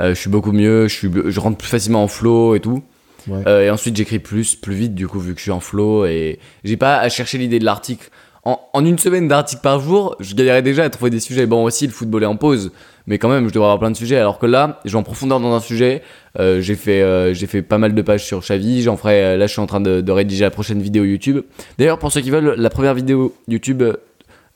[0.00, 2.82] je suis beaucoup mieux, je, suis, je rentre plus facilement en flow et tout.
[3.30, 6.06] Euh, et ensuite, j'écris plus, plus vite, du coup, vu que je suis en flow.
[6.06, 8.08] Et j'ai pas à chercher l'idée de l'article.
[8.44, 11.46] En, en, une semaine d'articles par jour, je galérais déjà à trouver des sujets.
[11.46, 12.70] Bon, aussi, le football est en pause.
[13.08, 14.18] Mais quand même, je devrais avoir plein de sujets.
[14.18, 16.02] Alors que là, je vais en profondeur dans un sujet.
[16.38, 18.82] Euh, j'ai fait, euh, fait pas mal de pages sur Chavi.
[18.82, 21.40] J'en ferai, là, je suis en train de rédiger la prochaine vidéo YouTube.
[21.78, 23.82] D'ailleurs, pour ceux qui veulent, la première vidéo YouTube,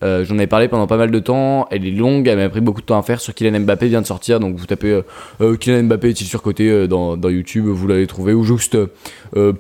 [0.02, 1.68] euh, j'en avais parlé pendant pas mal de temps.
[1.70, 3.20] Elle est longue, elle m'a pris beaucoup de temps à faire.
[3.20, 5.02] Sur Kylian Mbappé vient de sortir, donc vous tapez euh,
[5.40, 8.32] euh Kylian Mbappé est-il surcoté euh, dans, YouTube, vous l'avez trouvé.
[8.32, 8.78] Ou juste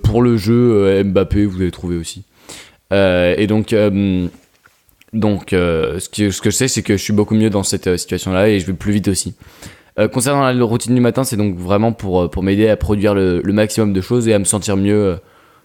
[0.02, 2.24] pour le jeu Mbappé, vous l'avez trouvé aussi.
[2.92, 3.74] et donc
[5.12, 7.96] Donc, ce, que, ce que je sais, c'est que je suis beaucoup mieux dans cette
[7.96, 9.34] situation-là et je vais plus vite aussi.
[10.12, 13.92] concernant la routine du matin, c'est donc vraiment pour, pour m'aider à produire le, maximum
[13.92, 15.18] de choses et à me sentir mieux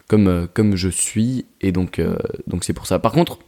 [0.07, 1.45] comme, comme je suis.
[1.61, 2.01] Et donc,
[2.45, 2.99] donc c'est pour ça.
[2.99, 3.39] Par contre,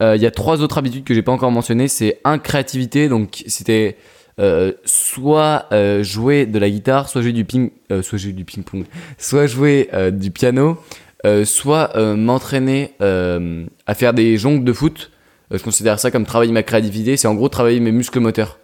[0.00, 1.88] il y a trois autres habitudes que j'ai pas encore mentionnées.
[1.88, 3.96] C'est un créativité, donc c'était
[4.40, 8.44] euh, soit euh, jouer de la guitare, soit jouer du ping, euh, soit jouer du
[8.44, 8.84] ping pong,
[9.18, 10.78] soit jouer du piano,
[11.44, 15.10] soit m'entraîner à faire des jongles de foot.
[15.50, 17.16] je considère ça comme travailler ma créativité.
[17.16, 18.58] C'est en gros travailler mes muscles moteurs.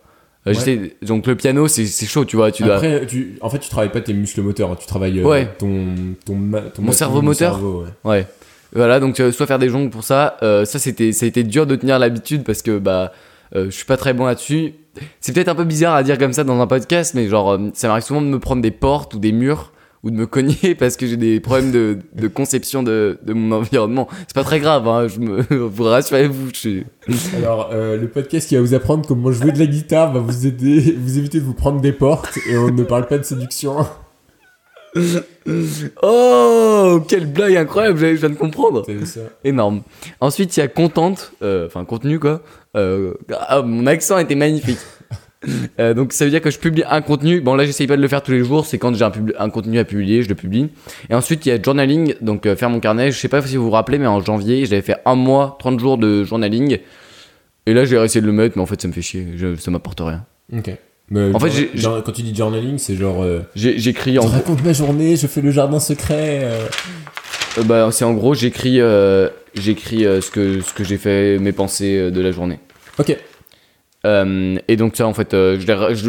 [1.03, 4.01] donc le piano c'est chaud tu vois tu Après, tu, en fait tu travailles pas
[4.01, 4.77] tes muscles moteurs hein.
[4.81, 5.23] tu travailles
[5.59, 6.35] ton, ton,
[6.79, 7.61] mon cerveau moteur
[8.05, 8.27] ouais.
[8.73, 11.77] Voilà donc soit faire des jongles pour ça ça c'était ça a été dur de
[11.77, 13.13] tenir l'habitude parce que bah
[13.55, 14.75] je suis pas très bon là-dessus
[15.21, 17.71] c'est peut-être un peu bizarre à dire comme ça dans un podcast, mais genre, euh,
[17.75, 20.75] ça m'arrive souvent de me prendre des portes ou des murs ou de me cogner
[20.75, 24.09] parce que j'ai des problèmes de, conception de, mon environnement.
[24.27, 26.51] C'est pas très grave, hein, je me, vous rassurez-vous.
[27.37, 30.47] Alors, euh, le podcast qui va vous apprendre comment jouer de la guitare va vous
[30.47, 33.77] aider, vous éviter de vous prendre des portes et on ne parle pas de séduction.
[36.03, 38.85] oh, quelle blague incroyable, je viens de comprendre.
[39.05, 39.21] Ça?
[39.45, 39.83] Énorme.
[40.21, 42.43] Ensuite, il y a contente, euh, enfin contenu quoi.
[42.77, 43.15] Euh,
[43.49, 44.79] ah, mon accent était magnifique.
[45.79, 47.41] Euh, donc ça veut dire que je publie un contenu.
[47.41, 49.49] Bon là j'essaye pas de le faire tous les jours, c'est quand j'ai un, un,
[49.49, 50.69] contenu à publier, je le publie.
[51.09, 53.11] Et ensuite il y a journaling, donc faire mon carnet.
[53.11, 55.81] Je sais pas si vous vous rappelez, mais en janvier j'avais fait un mois, 30
[55.81, 56.81] jours de journaling.
[57.65, 59.71] Et là j'ai essayé de le mettre, mais en fait ça me fait chier, ça
[59.71, 60.27] m'apporte rien.
[60.55, 60.77] Ok.
[61.15, 61.71] En fait,
[62.05, 63.25] quand tu dis journaling, c'est genre.
[63.55, 64.23] J'écris en.
[64.23, 66.49] Je raconte ma journée, je fais le jardin secret.
[67.59, 71.39] Euh, bah, c'est en gros, j'écris euh, j'écris euh, ce que, ce que j'ai fait,
[71.39, 72.59] mes pensées de la journée.
[72.99, 73.17] Ok.
[74.05, 75.37] et donc ça en fait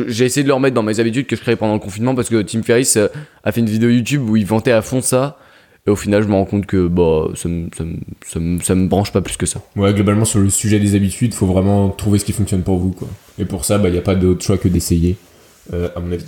[0.08, 2.30] j'ai essayé de le remettre dans mes habitudes que je créais pendant le confinement parce
[2.30, 2.98] que Tim Ferriss
[3.44, 5.38] a fait une vidéo YouTube où il vantait à fond ça
[5.88, 7.70] et au final je me rends compte que bah ça me,
[8.40, 9.62] me, branche pas plus que ça.
[9.76, 12.92] Ouais globalement sur le sujet des habitudes faut vraiment trouver ce qui fonctionne pour vous
[12.92, 13.08] quoi.
[13.40, 15.16] Et pour ça bah il n'y a pas d'autre choix que d'essayer
[15.72, 16.26] à mon avis.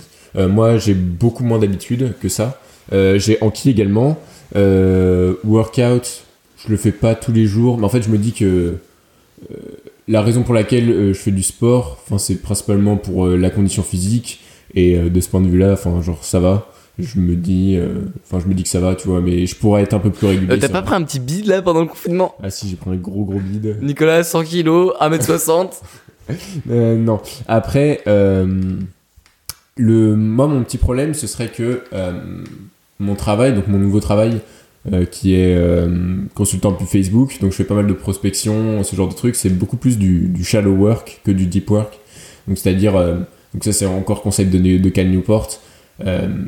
[0.48, 2.60] Moi j'ai beaucoup moins d'habitudes que ça.
[2.92, 4.18] J'ai Anki également.
[4.56, 6.24] Euh, workout,
[6.56, 9.56] je le fais pas tous les jours, mais en fait, je me dis que euh,
[10.06, 14.40] la raison pour laquelle euh, je fais du sport, c'est principalement pour la condition physique.
[14.76, 17.78] Et de ce point de vue-là, enfin, genre, ça va je me dis
[18.24, 20.10] enfin je me dis que ça va tu vois mais je pourrais être un peu
[20.10, 22.34] plus régulier t'as pas pris un petit bide là pendant le confinement?
[22.42, 25.80] Ah si j'ai pris un gros gros bide Nicolas 100 kilos 1m60
[26.66, 28.02] non après
[29.76, 31.82] le moi mon petit problème ce serait que
[32.98, 34.40] mon travail, donc mon nouveau travail,
[34.92, 35.88] euh, qui est euh,
[36.34, 37.38] consultant depuis Facebook.
[37.40, 39.36] Donc je fais pas mal de prospection, ce genre de trucs.
[39.36, 41.98] C'est beaucoup plus du, shallow work que du deep work.
[42.46, 43.16] Donc c'est-à-dire, euh,
[43.52, 45.48] donc ça c'est encore conseil de, de Cal Newport.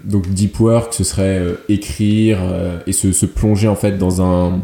[0.05, 2.39] Donc deep work, ce serait écrire
[2.87, 4.61] et se, se, plonger en fait dans un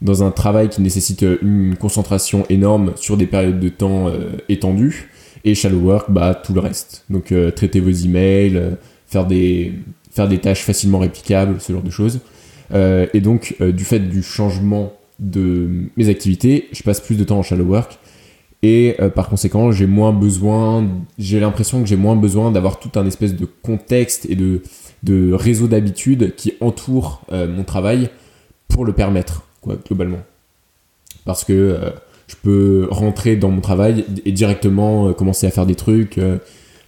[0.00, 4.10] dans un travail qui nécessite une concentration énorme sur des périodes de temps
[4.48, 5.10] étendues.
[5.44, 7.04] Et shallow work, bah tout le reste.
[7.10, 9.74] Donc traiter vos emails, faire des
[10.14, 12.20] faire des tâches facilement réplicables, ce genre de choses.
[12.72, 17.24] Euh, et donc, euh, du fait du changement de mes activités, je passe plus de
[17.24, 17.98] temps en shallow work.
[18.66, 22.98] Et euh, par conséquent, j'ai moins besoin, j'ai l'impression que j'ai moins besoin d'avoir tout
[22.98, 24.62] un espèce de contexte et de,
[25.34, 28.08] réseau d'habitudes qui entoure mon travail
[28.68, 30.20] pour le permettre, quoi, globalement.
[31.26, 31.78] Parce que
[32.26, 36.18] je peux rentrer dans mon travail et directement commencer à faire des trucs,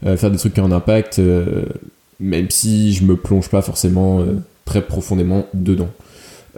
[0.02, 1.20] faire des trucs qui ont un impact,
[2.20, 5.90] même si je me plonge pas forcément euh, très profondément dedans.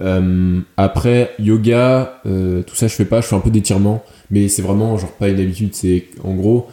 [0.01, 4.49] Euh, après, yoga, euh, tout ça je fais pas, je fais un peu d'étirement, mais
[4.49, 6.69] c'est vraiment genre pas une habitude, c'est en gros,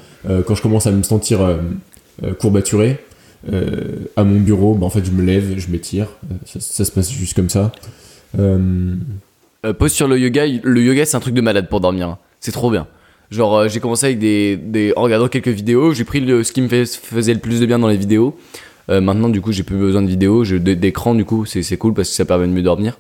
[0.48, 1.40] quand je commence à me sentir
[2.40, 3.00] courbaturé,
[3.52, 6.08] à mon bureau, bah, en fait je me lève, je m'étire,
[6.46, 7.72] ça, se passe juste comme ça.
[9.78, 12.18] pause sur le yoga, le yoga c'est un truc de malade pour dormir, hein.
[12.40, 12.88] c'est trop bien.
[13.32, 17.34] Genre j'ai commencé avec des, en regardant quelques vidéos, j'ai pris ce qui me faisait
[17.34, 18.38] le plus de bien dans les vidéos,
[18.90, 22.10] euh, maintenant, du coup, j'ai plus besoin de vidéo, d'écran, du coup, c'est cool parce
[22.10, 23.00] que ça permet de mieux dormir.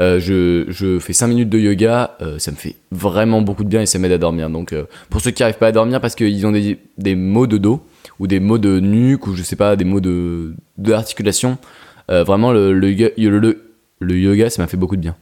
[0.00, 3.68] Euh, je, je, fais 5 minutes de yoga, euh, ça me fait vraiment beaucoup de
[3.68, 4.50] bien et ça m'aide à dormir.
[4.50, 4.74] Donc,
[5.10, 7.80] pour ceux qui n'arrivent pas à dormir parce qu'ils ont des, des maux de dos
[8.18, 11.58] ou des maux de nuque ou je sais pas, des maux de, de articulation,
[12.08, 15.16] vraiment, le, le, yoga, ça m'a fait beaucoup de bien.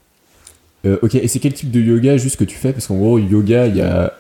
[0.85, 2.73] ok, et c'est quel type de yoga juste que tu fais?
[2.73, 4.13] Parce qu'en gros, yoga, il y a.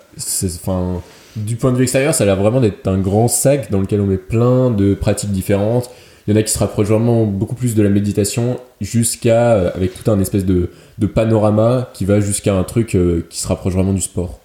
[0.44, 1.00] Enfin
[1.36, 4.00] du point de vue extérieur, ça a l'air vraiment d'être un grand sac dans lequel
[4.00, 5.90] on met plein de pratiques différentes.
[6.26, 9.70] Il y en a qui se rapprochent vraiment beaucoup plus de la méditation jusqu'à, euh,
[9.74, 10.70] avec tout un espèce de,
[11.14, 14.38] panorama qui va jusqu'à un truc euh, qui se rapproche vraiment du sport.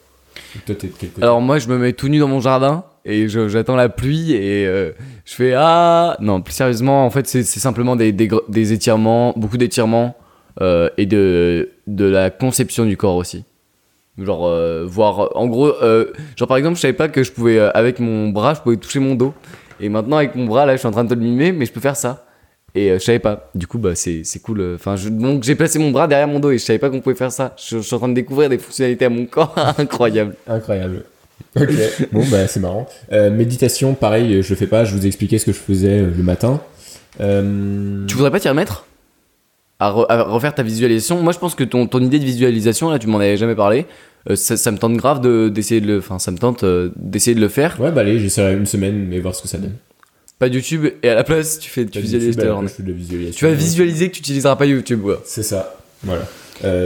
[1.21, 4.65] Alors moi, je me mets tout nu dans mon jardin et j'attends la pluie et
[4.65, 4.91] euh,
[5.26, 10.17] je fais ah non plus sérieusement en fait c'est simplement des, des, étirements beaucoup d'étirements
[10.60, 13.45] et de, de la conception du corps aussi
[14.17, 15.30] Genre, voir.
[15.36, 15.73] En gros,
[16.36, 18.99] genre par exemple, je savais pas que je pouvais, avec mon bras, je pouvais toucher
[18.99, 19.34] mon dos.
[19.80, 21.65] Et maintenant, avec mon bras, là, je suis en train de te le mimer, mais
[21.65, 22.25] je peux faire ça.
[22.73, 23.51] Et je savais pas.
[23.53, 24.75] Du coup, bah, c'est cool.
[24.75, 27.15] Enfin, donc j'ai placé mon bras derrière mon dos et je savais pas qu'on pouvait
[27.15, 27.56] faire ça.
[27.58, 29.53] Je, je, suis en train de découvrir des fonctionnalités à mon corps.
[29.77, 30.36] Incroyable.
[30.47, 31.03] Incroyable.
[31.56, 31.69] Ok,
[32.12, 32.88] bon bah c'est marrant.
[33.12, 35.99] Euh, méditation, pareil, je le fais pas, je vous ai expliqué ce que je faisais
[35.99, 36.62] euh, le matin.
[37.19, 38.86] Euh, tu voudrais pas t'y remettre?
[39.79, 39.89] À,
[40.23, 43.19] refaire ta visualisation Moi je pense que ton, ton idée de visualisation, là tu m'en
[43.19, 43.85] avais jamais parlé,
[44.35, 45.97] ça, me tente grave d'essayer de, le...
[45.99, 47.79] Enfin ça me tente d'essayer de le faire.
[47.79, 49.75] Ouais bah allez, j'essaierai une semaine mais voir ce que ça donne.
[50.39, 52.37] Pas de YouTube et à la place tu fais tu visualises
[53.35, 55.03] Tu vas visualiser que tu utiliseras pas YouTube.
[55.03, 55.15] Ouais.
[55.25, 56.23] C'est ça, voilà.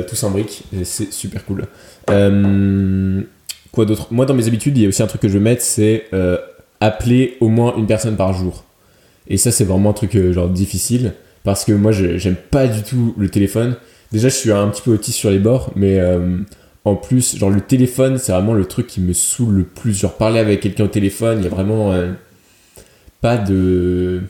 [0.04, 1.66] tout s'imbrique et c'est super cool.
[2.10, 3.22] Euh
[3.72, 4.08] Quoi d'autre?
[4.12, 6.06] Moi, dans mes habitudes, il y a aussi un truc que je vais mettre, c'est
[6.14, 6.38] euh,
[6.82, 8.66] appeler au moins une personne par jour.
[9.28, 12.84] Et ça, c'est vraiment un truc euh, genre difficile parce que moi, j'aime pas du
[12.84, 13.76] tout le téléphone.
[14.12, 16.38] Déjà, je suis un petit peu autiste sur les bords, mais euh,
[16.86, 20.00] en plus, genre le téléphone, c'est vraiment le truc qui me saoule le plus.
[20.00, 21.94] Genre parler avec quelqu'un au téléphone, il y a vraiment
[23.22, 24.24] pas de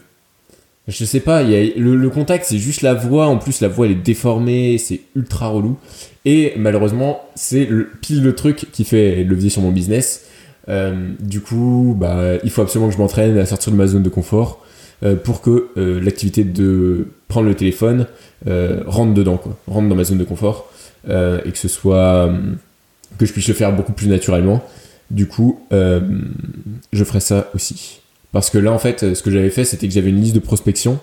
[0.87, 3.95] je sais pas, le, contact c'est juste la voix, en plus la voix elle est
[3.95, 5.77] déformée, c'est ultra relou.
[6.25, 10.25] Et malheureusement, c'est le, pile le truc qui fait levier sur mon business.
[10.69, 14.03] Euh, du coup, bah, il faut absolument que je m'entraîne à sortir de ma zone
[14.03, 14.60] de confort
[15.03, 18.07] euh, pour que euh, l'activité de prendre le téléphone
[18.85, 20.71] rentre dedans, quoi, rentre dans ma zone de confort
[21.07, 22.29] et que ce soit
[23.17, 24.63] que je puisse le faire beaucoup plus naturellement.
[25.11, 28.01] Du coup, je ferai ça aussi.
[28.31, 30.39] Parce que là, en fait, ce que j'avais fait, c'était que j'avais une liste de
[30.39, 30.99] prospection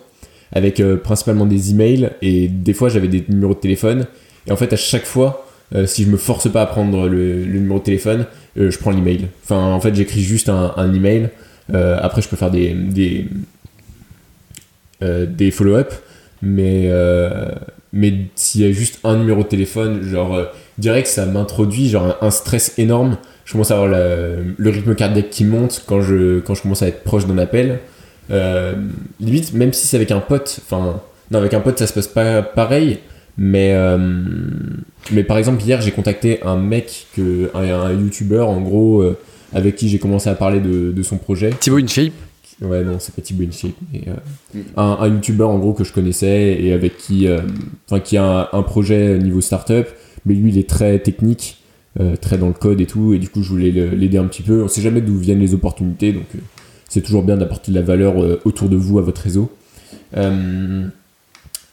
[0.53, 4.07] avec euh, principalement des emails et des fois j'avais des numéros de téléphone.
[4.47, 7.45] Et en fait, à chaque fois, euh, si je me force pas à prendre le,
[7.45, 9.29] numéro de téléphone, euh, je prends l'email.
[9.45, 11.31] Enfin, en fait, j'écris juste un, email.
[11.73, 13.27] après, je peux faire des,
[15.01, 15.93] des follow-up.
[16.43, 16.91] Mais,
[17.93, 20.41] mais s'il y a juste un numéro de téléphone, genre,
[20.79, 23.17] direct, ça m'introduit genre un stress énorme
[23.49, 26.89] je commence à avoir le rythme cardiaque qui monte quand je, quand je commence à
[26.89, 27.79] être proche d'un appel.
[28.31, 28.75] Euh,
[29.21, 32.09] limite, même si c'est avec un pote, enfin, non, avec un pote ça se passe
[32.09, 32.99] pas pareil,
[33.39, 33.97] mais, euh,
[35.13, 39.17] mais par exemple, hier j'ai contacté un mec, que, un, youtubeur en gros, euh,
[39.55, 41.49] avec qui j'ai commencé à parler de, de son projet.
[41.59, 42.13] Thibaut InShape?
[42.61, 44.03] Ouais, non, c'est pas Thibaut InShape, mais
[44.55, 44.61] mm.
[44.77, 47.29] un, un youtubeur en gros que je connaissais et avec qui,
[47.87, 49.87] enfin, qui a un, un projet niveau startup,
[50.27, 51.59] mais lui il est très technique.
[52.01, 54.43] Euh, très dans le code et tout, et du coup je voulais l'aider un petit
[54.43, 54.63] peu.
[54.63, 56.39] On sait jamais d'où viennent les opportunités, donc euh,
[56.89, 59.51] c'est toujours bien d'apporter de la valeur euh, autour de vous à votre réseau.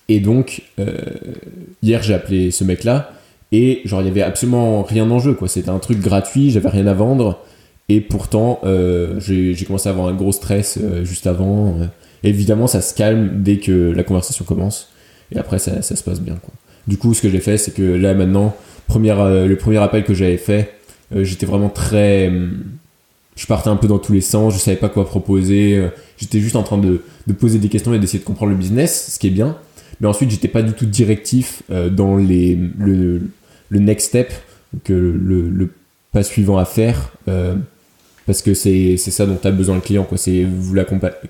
[0.08, 0.64] et donc
[1.84, 3.12] hier j'ai appelé ce mec-là
[3.52, 5.48] et genre il y avait absolument rien en jeu quoi.
[5.48, 7.44] C'était un truc gratuit, j'avais rien à vendre
[7.90, 8.62] et pourtant
[9.20, 11.78] j'ai commencé à avoir un gros stress juste avant.
[12.24, 14.90] évidemment ça se calme dès que la conversation commence
[15.32, 16.36] et après ça, se passe bien.
[16.88, 18.56] Du coup ce que j'ai fait c'est que là maintenant
[18.88, 20.74] première, euh, le premier appel que j'avais fait,
[21.16, 22.30] euh, j'étais vraiment très.
[22.30, 22.50] Euh,
[23.36, 25.90] je partais un peu dans tous les sens, je savais pas quoi proposer.
[26.18, 27.02] j'étais juste en train de,
[27.38, 29.58] poser des questions et d'essayer de comprendre le business, ce qui est bien.
[30.00, 33.30] Mais ensuite, j'étais pas du tout directif dans les, le,
[33.72, 34.32] next step,
[34.88, 35.70] le,
[36.14, 37.12] pas suivant à faire
[38.26, 40.76] parce que c'est ça dont a besoin le client quoi c'est vous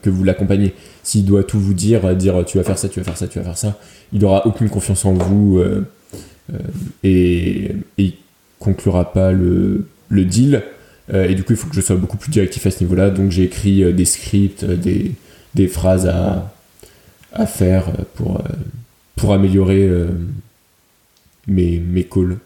[0.02, 3.04] que vous l'accompagnez s'il doit tout vous dire dire tu vas faire ça tu vas
[3.04, 3.78] faire ça tu vas faire ça
[4.14, 5.62] il aura aucune confiance en vous
[6.54, 6.58] euh,
[7.04, 8.14] et, il
[8.60, 10.64] conclura pas le, le deal.
[11.14, 13.10] Euh, et du coup, il faut que je sois beaucoup plus directif à ce niveau-là.
[13.10, 15.12] Donc, j'ai écrit euh, des scripts, des,
[15.54, 16.54] des phrases à,
[17.34, 18.42] à faire pour,
[19.16, 19.90] pour améliorer
[21.48, 22.38] mes, mes calls.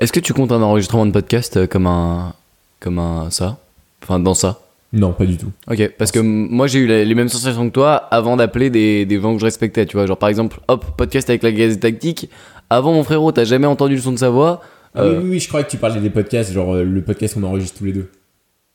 [0.00, 2.34] Est-ce que tu comptes un enregistrement de podcast comme un,
[2.80, 3.58] comme un ça?
[4.04, 4.60] Enfin, dans ça
[4.92, 5.50] Non, pas du tout.
[5.70, 9.20] Ok, parce que moi j'ai eu les mêmes sensations que toi avant d'appeler des, des
[9.20, 10.06] gens que je respectais, tu vois.
[10.06, 12.30] Genre par exemple, hop, podcast avec la gazette tactique.
[12.70, 14.60] Avant, mon frérot, t'as jamais entendu le son de sa voix
[14.94, 17.42] ah oui, oui, je croyais que tu parlais des podcasts, genre euh, le podcast qu'on
[17.42, 18.08] enregistre tous les deux.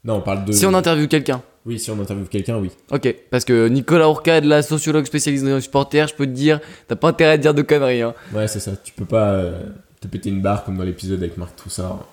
[0.04, 0.52] Non, on parle de.
[0.52, 1.42] Si on interviewe quelqu'un.
[1.66, 2.72] Oui, si on interviewe quelqu'un, oui.
[2.92, 6.60] Ok, parce que Nicolas Ourcade, la sociologue spécialisée dans les supporters, je peux te dire,
[6.88, 8.02] t'as pas intérêt à dire de conneries.
[8.02, 8.14] Hein.
[8.34, 8.72] Ouais, c'est ça.
[8.84, 9.62] Tu peux pas euh,
[10.02, 12.06] te péter une barre comme dans l'épisode avec Marc Troussard.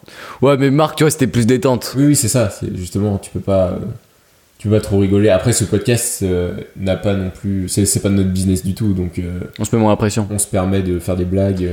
[0.42, 1.94] Ouais, mais Marc, tu vois, c'était plus détente.
[1.96, 2.51] Oui, oui, c'est ça.
[2.51, 3.68] C'est justement, tu peux pas.
[3.68, 3.79] Euh,
[4.59, 5.29] tu vas trop rigoler.
[5.29, 6.25] Après, ce podcast
[6.77, 7.68] n'a pas non plus.
[7.68, 9.20] C'est pas notre business du tout, donc.
[9.59, 10.27] on se met moins la pression.
[10.31, 11.68] On se permet de faire des blagues.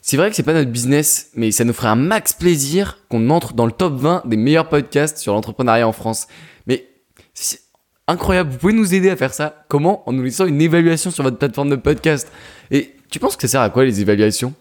[0.00, 3.28] C'est vrai que c'est pas notre business, mais ça nous ferait un max plaisir qu'on
[3.28, 6.28] entre dans le top 20 des meilleurs podcasts sur l'entrepreneuriat en France.
[6.66, 6.86] Mais
[7.34, 7.60] c'est
[8.06, 9.66] incroyable, vous pouvez nous aider à faire ça.
[9.68, 10.08] Comment?
[10.08, 12.32] En nous laissant une évaluation sur votre plateforme de podcast.
[12.70, 14.54] Et tu penses que ça sert à quoi les évaluations?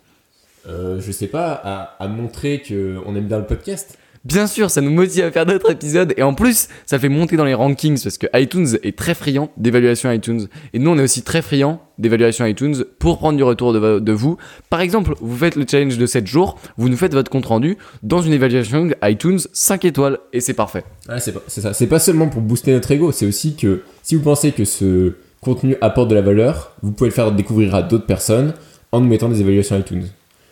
[0.67, 3.97] Euh, Je sais pas, à, montrer qu'on aime bien le podcast.
[4.27, 7.37] Bien sûr, ça nous motive à faire d'autres épisodes et en plus, ça fait monter
[7.37, 11.03] dans les rankings parce que iTunes est très friand d'évaluation iTunes et nous on est
[11.03, 14.35] aussi très friand d'évaluation iTunes pour prendre du retour de, vous.
[14.69, 17.77] Par exemple, vous faites le challenge de 7 jours, vous nous faites votre compte rendu
[18.03, 20.83] dans une évaluation iTunes 5 étoiles et c'est parfait.
[21.19, 21.73] c'est ça.
[21.73, 25.13] C'est pas seulement pour booster notre ego, c'est aussi que si vous pensez que ce
[25.39, 28.53] contenu apporte de la valeur, vous pouvez le faire découvrir à d'autres personnes
[28.91, 30.07] en nous mettant des évaluations iTunes.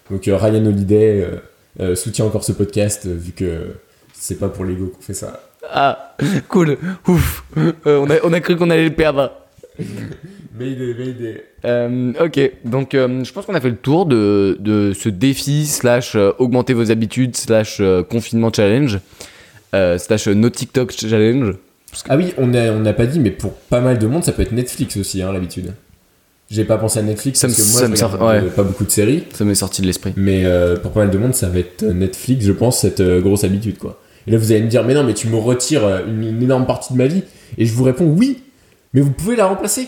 [0.10, 1.38] Donc euh, Ryan Holiday euh,
[1.80, 3.76] euh, soutient encore ce podcast vu que
[4.13, 5.41] c'est pas pour l'ego qu'on fait ça.
[5.70, 6.15] Ah,
[6.48, 7.44] cool, ouf,
[7.86, 9.32] on, a, on a cru qu'on allait le perdre.
[12.22, 16.74] ok, donc je pense qu'on a fait le tour de, de ce défi slash augmenter
[16.74, 19.00] vos habitudes slash confinement challenge
[19.74, 21.56] slash no TikTok challenge.
[22.08, 24.32] Ah oui, on n'a on a pas dit, mais pour pas mal de monde, ça
[24.32, 25.74] peut être Netflix aussi, hein, l'habitude.
[26.52, 29.24] J'ai pas pensé à Netflix parce que moi, je me pas beaucoup de séries.
[29.34, 30.14] Ça m'est sorti de l'esprit.
[30.16, 33.20] Mais euh, pour pas mal de monde, ça va être Netflix, je pense, cette euh,
[33.20, 34.00] grosse habitude, quoi.
[34.28, 36.68] Et là, vous allez me dire, mais non, mais tu me retires euh, une, énorme
[36.68, 37.24] partie de ma vie.
[37.58, 38.44] Et je vous réponds, oui,
[38.94, 39.88] mais vous pouvez la remplacer.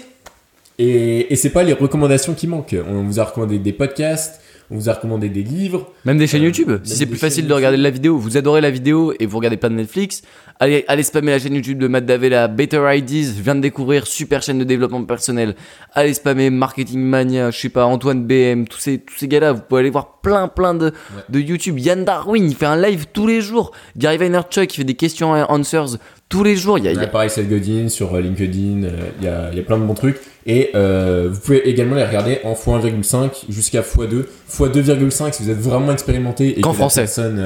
[0.80, 2.76] Et, et c'est pas les recommandations qui manquent.
[2.88, 5.93] On vous a recommandé des podcasts, on vous a recommandé des livres.
[6.06, 6.71] Même des chaînes YouTube.
[6.84, 9.58] Si c'est plus facile de regarder la vidéo, vous adorez la vidéo et vous regardez
[9.58, 10.23] pas de Netflix,
[10.60, 14.08] allez, allez spammer la chaîne YouTube de Matt Davella, Better Ideas, je viens de découvrir,
[14.08, 15.56] super chaîne de développement personnel.
[15.93, 19.62] Allez spammer Marketing Mania, je sais pas, Antoine BM, tous ces, tous ces gars-là, vous
[19.62, 20.91] pouvez aller voir plein plein de,
[21.30, 21.80] de YouTube.
[21.80, 23.71] Yann Darwin, il fait un live tous les jours.
[23.95, 25.97] Gary Vaynerchuk, il fait des questions et answers
[26.29, 26.77] tous les jours.
[26.77, 27.07] Il y a, il y a...
[27.07, 29.83] pareil, Seth Godin sur euh, LinkedIn, euh, il y, a, il y a plein de
[29.83, 30.19] bons trucs.
[30.45, 34.25] Et euh, vous pouvez également les regarder en x1,5 jusqu'à x2.
[34.49, 36.59] x2,5 si vous êtes vraiment expérimenté.
[36.61, 37.05] Qu'en français.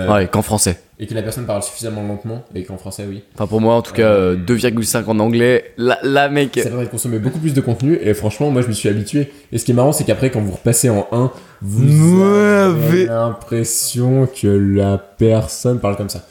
[0.09, 3.23] ouais, qu'en français et que la personne parle suffisamment lentement et qu'en français oui.
[3.33, 6.59] Enfin pour moi en tout cas 2,5 euh, en anglais, la, mec.
[6.61, 9.31] Ça permet de consommer beaucoup plus de contenu et franchement moi je me suis habitué.
[9.51, 11.31] Et ce qui est marrant c'est qu'après quand vous repassez en 1,
[11.63, 16.27] vous avez l'impression que la personne parle comme ça.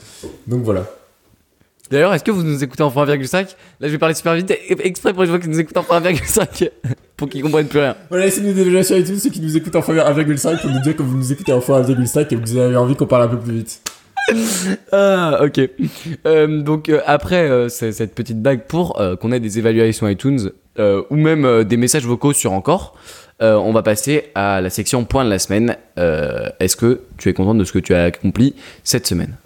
[0.47, 0.85] Donc voilà.
[1.91, 3.47] D'ailleurs, est-ce que vous nous écoutez en x1,5 Là,
[3.83, 6.71] je vais parler super vite, exprès pour les gens qui nous écoutent en x1,5
[7.17, 7.97] pour qu'ils comprennent plus rien.
[8.09, 10.97] Voilà, laissez-nous des évaluations et tous ceux qui nous écoutent en x1,5 pour nous dire
[10.97, 13.39] que vous nous écoutez en x1,5 et que vous avez envie qu'on parle un peu
[13.39, 13.83] plus vite.
[14.93, 15.61] ah, ok.
[16.27, 21.17] Euh, donc euh, après euh, cette petite bague pour qu'on ait des évaluations iTunes ou
[21.17, 22.95] même des messages vocaux sur encore,
[23.41, 25.77] on va passer à la section point de la semaine.
[25.97, 29.37] Est-ce que tu es content de ce que tu as accompli cette semaine?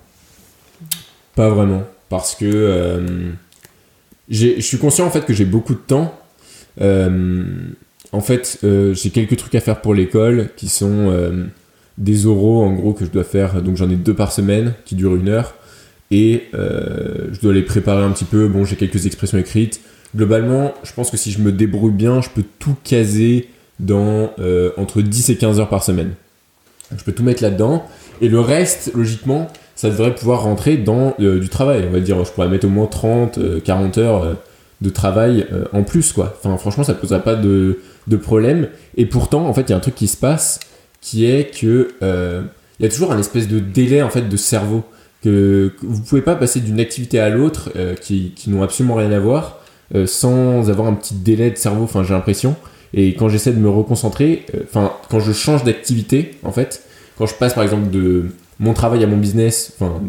[1.35, 3.04] Pas vraiment, parce que
[4.28, 6.18] je suis conscient en fait que j'ai beaucoup de temps.
[6.80, 8.58] en fait,
[8.92, 11.12] j'ai quelques trucs à faire pour l'école qui sont
[11.98, 13.62] des oraux en gros que je dois faire.
[13.62, 15.54] Donc j'en ai deux par semaine qui durent une heure.
[16.10, 18.48] Et euh, je dois les préparer un petit peu.
[18.48, 19.80] Bon, j'ai quelques expressions écrites.
[20.14, 23.48] Globalement, je pense que si je me débrouille bien, je peux tout caser
[23.80, 26.12] dans euh, entre 10 et 15 heures par semaine.
[26.96, 27.84] je peux tout mettre là-dedans.
[28.20, 29.48] Et le reste, logiquement,
[29.88, 31.85] ça devrait pouvoir rentrer dans euh, du travail.
[31.88, 34.37] On va dire, je pourrais mettre au moins 30, 40 heures
[34.81, 36.37] de travail en plus, quoi.
[36.38, 38.68] Enfin, franchement, ça ne posera pas de, de problème.
[38.97, 40.61] Et pourtant, en fait, il y a un truc qui se passe
[41.05, 42.42] qui est que euh,
[42.81, 44.83] il y a toujours un espèce de délai en fait de cerveau
[45.23, 49.12] que, vous pouvez pas passer d'une activité à l'autre euh, qui, qui n'ont absolument rien
[49.12, 49.61] à voir
[49.94, 51.85] euh, sans avoir un petit délai de cerveau.
[51.85, 52.57] Enfin, j'ai l'impression.
[52.94, 56.85] Et quand j'essaie de me reconcentrer, enfin, quand je change d'activité, en fait,
[57.18, 58.27] quand je passe par exemple de
[58.64, 60.00] mon travail à mon business, enfin,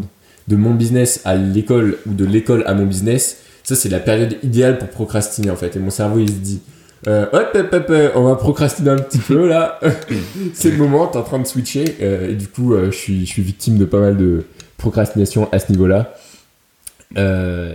[0.48, 4.38] de mon business à l'école ou de l'école à mon business, ça c'est la période
[4.44, 5.76] idéale pour procrastiner en fait.
[5.76, 6.62] Et mon cerveau il se dit
[7.08, 9.80] euh, hop, hop, hop, on va procrastiner un petit peu là.
[10.54, 11.98] c'est le moment, t'es en train de switcher.
[12.02, 14.46] Euh, et du coup, euh, je, suis, je suis victime de pas mal de
[14.78, 16.16] procrastination à ce niveau-là.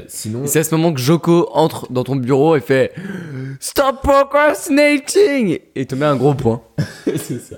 [0.09, 0.43] sinon.
[0.47, 2.93] C'est à ce moment que Joko entre dans ton bureau et fait
[3.61, 6.63] Stop procrastinating Et te met un gros point.
[7.05, 7.57] c'est ça.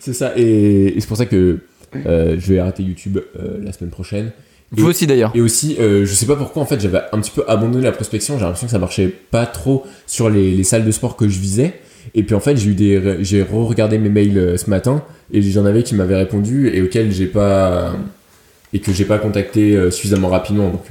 [0.00, 0.32] c'est ça.
[0.36, 1.60] Et, et c'est pour ça que
[1.94, 3.18] je vais arrêter YouTube
[3.60, 4.32] la semaine prochaine.
[4.72, 5.32] Vous aussi d'ailleurs.
[5.34, 7.92] Et aussi, euh, je sais pas pourquoi en fait j'avais un petit peu abandonné la
[7.92, 8.38] prospection.
[8.38, 11.38] J'ai l'impression que ça marchait pas trop sur les, les, salles de sport que je
[11.38, 11.74] visais.
[12.14, 15.42] Et puis en fait j'ai eu des, j'ai re-regardé mes mails euh, ce matin et
[15.42, 17.94] j'en avais qui m'avaient répondu et auxquels j'ai pas
[18.72, 20.70] et que j'ai pas contacté euh, suffisamment rapidement.
[20.70, 20.86] Donc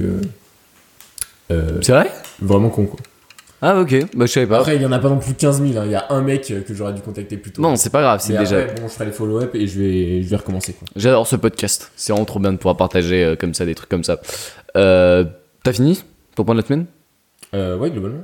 [1.81, 2.09] c'est vrai?
[2.41, 2.99] Vraiment con quoi.
[3.63, 4.59] Ah ok, bah je savais pas.
[4.59, 5.83] Après il y en a pas non plus 15 000, hein.
[5.85, 7.61] il y a un mec que j'aurais dû contacter plus tôt.
[7.61, 8.65] Non c'est pas grave, c'est déjà...
[8.65, 10.75] bon je ferai les follow-up et je vais, je vais recommencer.
[10.95, 13.89] J'adore ce podcast, c'est vraiment trop bien de pouvoir partager euh, comme ça des trucs
[13.89, 14.19] comme ça.
[14.75, 15.25] Euh,
[15.63, 16.03] T'as fini
[16.35, 16.85] ton point de la semaine?
[17.53, 18.23] Euh, Ouais globalement.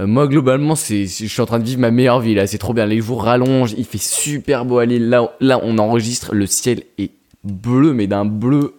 [0.00, 2.56] Euh, moi globalement c'est, je suis en train de vivre ma meilleure vie là, c'est
[2.56, 6.34] trop bien, les jours rallongent, il fait super beau à Lille, là, là on enregistre,
[6.34, 7.10] le ciel est
[7.44, 8.76] bleu mais d'un bleu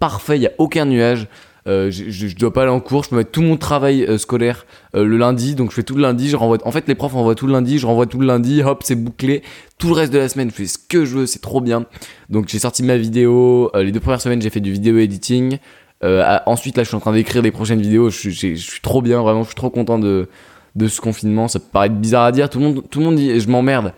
[0.00, 1.28] parfait, il y a aucun nuage.
[1.66, 4.66] Euh, je, dois pas aller en cours, je peux mettre tout mon travail euh, scolaire
[4.94, 6.58] euh, le lundi, donc je fais tout le lundi, je renvoie.
[6.64, 8.94] En fait, les profs envoient tout le lundi, je renvoie tout le lundi, hop, c'est
[8.94, 9.42] bouclé.
[9.78, 11.86] Tout le reste de la semaine, je fais ce que je veux, c'est trop bien.
[12.30, 13.70] Donc j'ai sorti ma vidéo.
[13.74, 15.58] les deux premières semaines, j'ai fait du vidéo editing.
[16.02, 18.10] ensuite, là, je suis en train d'écrire des prochaines vidéos.
[18.10, 20.28] Je, je, suis trop bien, vraiment, je suis trop content de,
[20.76, 21.48] de ce confinement.
[21.48, 23.92] Ça peut paraître bizarre à dire, tout le monde, tout le monde dit je m'emmerde.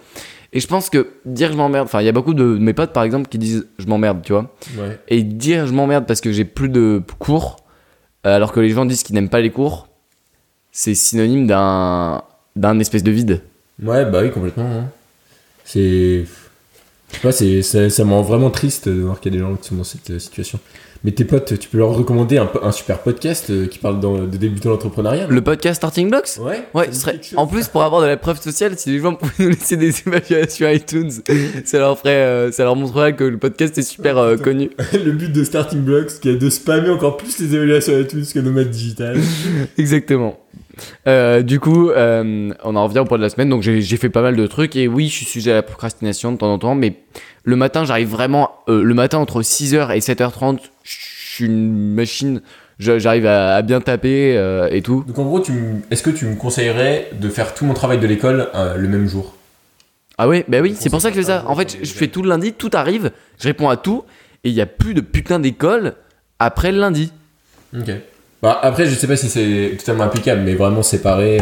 [0.53, 2.93] Et je pense que dire je m'emmerde, enfin, il y a beaucoup de mes potes
[2.93, 4.55] par exemple qui disent je m'emmerde, tu vois.
[4.79, 4.99] Ouais.
[5.09, 7.57] Et dire je m'emmerde parce que j'ai plus de cours,
[8.27, 9.89] euh, alors que les gens disent qu'ils n'aiment pas les cours,
[10.73, 12.23] c'est synonyme d'un
[12.57, 13.43] d'un espèce de vide.
[13.83, 14.67] Ouais, bah oui, complètement.
[14.67, 14.91] Hein.
[15.65, 16.25] C'est.
[17.11, 19.57] Je sais pas, ça, me rend vraiment triste de voir qu'il y a des gens
[19.57, 20.61] qui sont dans cette euh, situation.
[21.05, 24.37] Mais tes potes, tu peux leur recommander un, un super podcast euh, qui parle de
[24.37, 26.39] débuter l'entrepreneuriat Le podcast Starting Blocks?
[26.41, 26.65] Ouais.
[26.75, 27.21] Ouais, serait...
[27.37, 29.95] en plus, pour avoir de la preuve sociale, si les gens pouvaient nous laisser des
[30.01, 31.13] évaluations iTunes,
[31.65, 34.71] ça leur ferait, euh, ça leur montrerait que le podcast est super euh, connu.
[34.93, 38.41] le but de Starting Blocks, qui est de spammer encore plus les évaluations iTunes que
[38.41, 39.19] Nomad Digital.
[39.79, 40.37] Exactement.
[41.07, 43.51] du coup, on en revient au point de la semaine.
[43.51, 44.75] Donc, j'ai fait pas mal de trucs.
[44.75, 46.75] Et oui, je suis sujet à la procrastination de temps en temps.
[46.75, 46.95] Mais
[47.45, 48.51] le matin, j'arrive vraiment.
[48.67, 50.59] le matin, entre 6h et 7h30,
[50.97, 52.41] suis une machine,
[52.79, 55.05] j'arrive à, bien taper euh, et tout.
[55.07, 55.43] Donc en gros,
[55.91, 59.07] est-ce que tu me conseillerais de faire tout mon travail de l'école euh, le même
[59.07, 59.35] jour?
[60.19, 61.45] Ah oui, bah oui, c'est pour ça que je fais ça.
[61.47, 64.05] En fait, je fais tout le lundi, tout arrive, je réponds à tout,
[64.43, 65.95] et il n'y a plus de putain d'école
[66.41, 67.13] après le lundi.
[67.77, 67.91] Ok.
[68.43, 71.41] Bah, après, je sais pas si c'est totalement applicable, mais vraiment séparé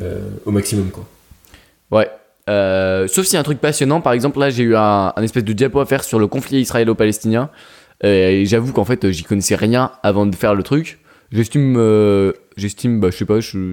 [0.00, 1.04] euh, au maximum, quoi.
[1.90, 2.08] Ouais.
[3.08, 5.42] sauf si y a un truc passionnant, par exemple, là j'ai eu un, un, espèce
[5.42, 7.50] de diapo à faire sur le conflit israélo-palestinien.
[8.04, 10.98] Euh, et j'avoue qu'en fait, j'y connaissais rien avant de faire le truc.
[11.32, 13.72] J'estime, euh, j'estime, bah, je sais pas, je,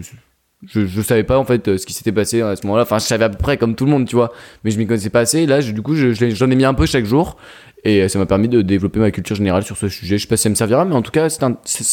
[0.66, 2.84] je, je, savais pas en fait ce qui s'était passé à ce moment-là.
[2.84, 4.32] Enfin, je savais à peu près comme tout le monde, tu vois,
[4.64, 5.46] mais je m'y connaissais pas assez.
[5.46, 7.38] là, du coup, j'en ai mis un peu chaque jour
[7.84, 10.18] et ça m'a permis de développer ma culture générale sur ce sujet.
[10.18, 11.50] Je sais pas si ça me servira, mais en tout cas, ça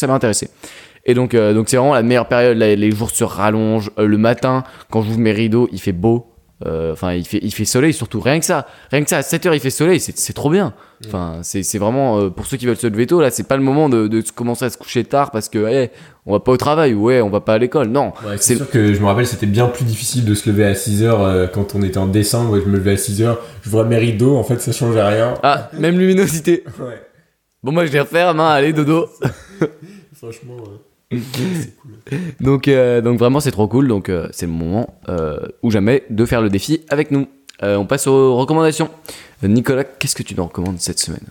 [0.07, 0.49] m'a intéressé.
[1.05, 2.57] Et donc, euh, donc c'est vraiment la meilleure période.
[2.57, 3.91] les jours se rallongent.
[3.97, 6.34] le matin, quand j'ouvre mes rideaux, il fait beau.
[6.65, 8.21] Euh, enfin, il, fait, il fait soleil surtout.
[8.21, 8.65] Rien que ça.
[8.91, 9.99] Rien que ça, à 7h, il fait soleil.
[9.99, 10.73] C'est trop bien.
[11.05, 12.19] Enfin, c'est vraiment.
[12.19, 14.23] Euh, pour ceux qui veulent se lever tôt, là, c'est pas le moment de, de,
[14.33, 15.89] commencer à se coucher tard parce que, hey,
[16.25, 17.89] on va pas au travail ou, ouais, on va pas à l'école.
[17.89, 18.13] Non.
[18.37, 21.03] c'est sûr que je me rappelle, c'était bien plus difficile de se lever à 6h
[21.03, 22.59] euh, quand on était en décembre.
[22.59, 25.33] Je me levais à 6h, je vois mes rideaux, en fait, ça changeait rien.
[25.43, 26.63] Ah, même luminosité.
[26.79, 27.01] ouais.
[27.61, 29.09] Bon, moi, je vais refaire, main, allez, dodo.
[30.13, 30.55] Franchement,
[32.39, 33.87] donc, euh, donc vraiment c'est trop cool.
[33.87, 37.27] Donc euh, c'est le moment euh, ou jamais de faire le défi avec nous.
[37.61, 38.89] on passe aux recommandations.
[39.43, 41.25] Nicolas, qu'est-ce que tu nous recommandes cette semaine?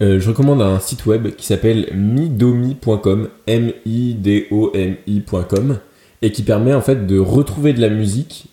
[0.00, 5.78] Je recommande un site web qui s'appelle midomi.com, m i d o m i.com,
[6.22, 8.46] et qui permet en fait de retrouver de la musique.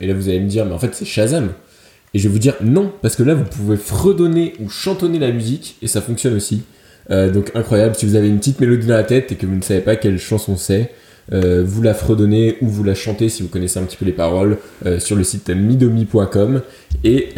[0.00, 1.52] et là vous allez me dire, mais en fait c'est Shazam.
[2.12, 5.32] Et je vais vous dire non, parce que là vous pouvez fredonner ou chantonner la
[5.32, 6.62] musique et ça fonctionne aussi.
[7.10, 9.54] Euh, donc incroyable, si vous avez une petite mélodie dans la tête et que vous
[9.54, 10.90] ne savez pas quelle chanson c'est,
[11.32, 14.12] euh, vous la fredonnez ou vous la chantez si vous connaissez un petit peu les
[14.12, 16.60] paroles euh, sur le site midomi.com
[17.02, 17.30] et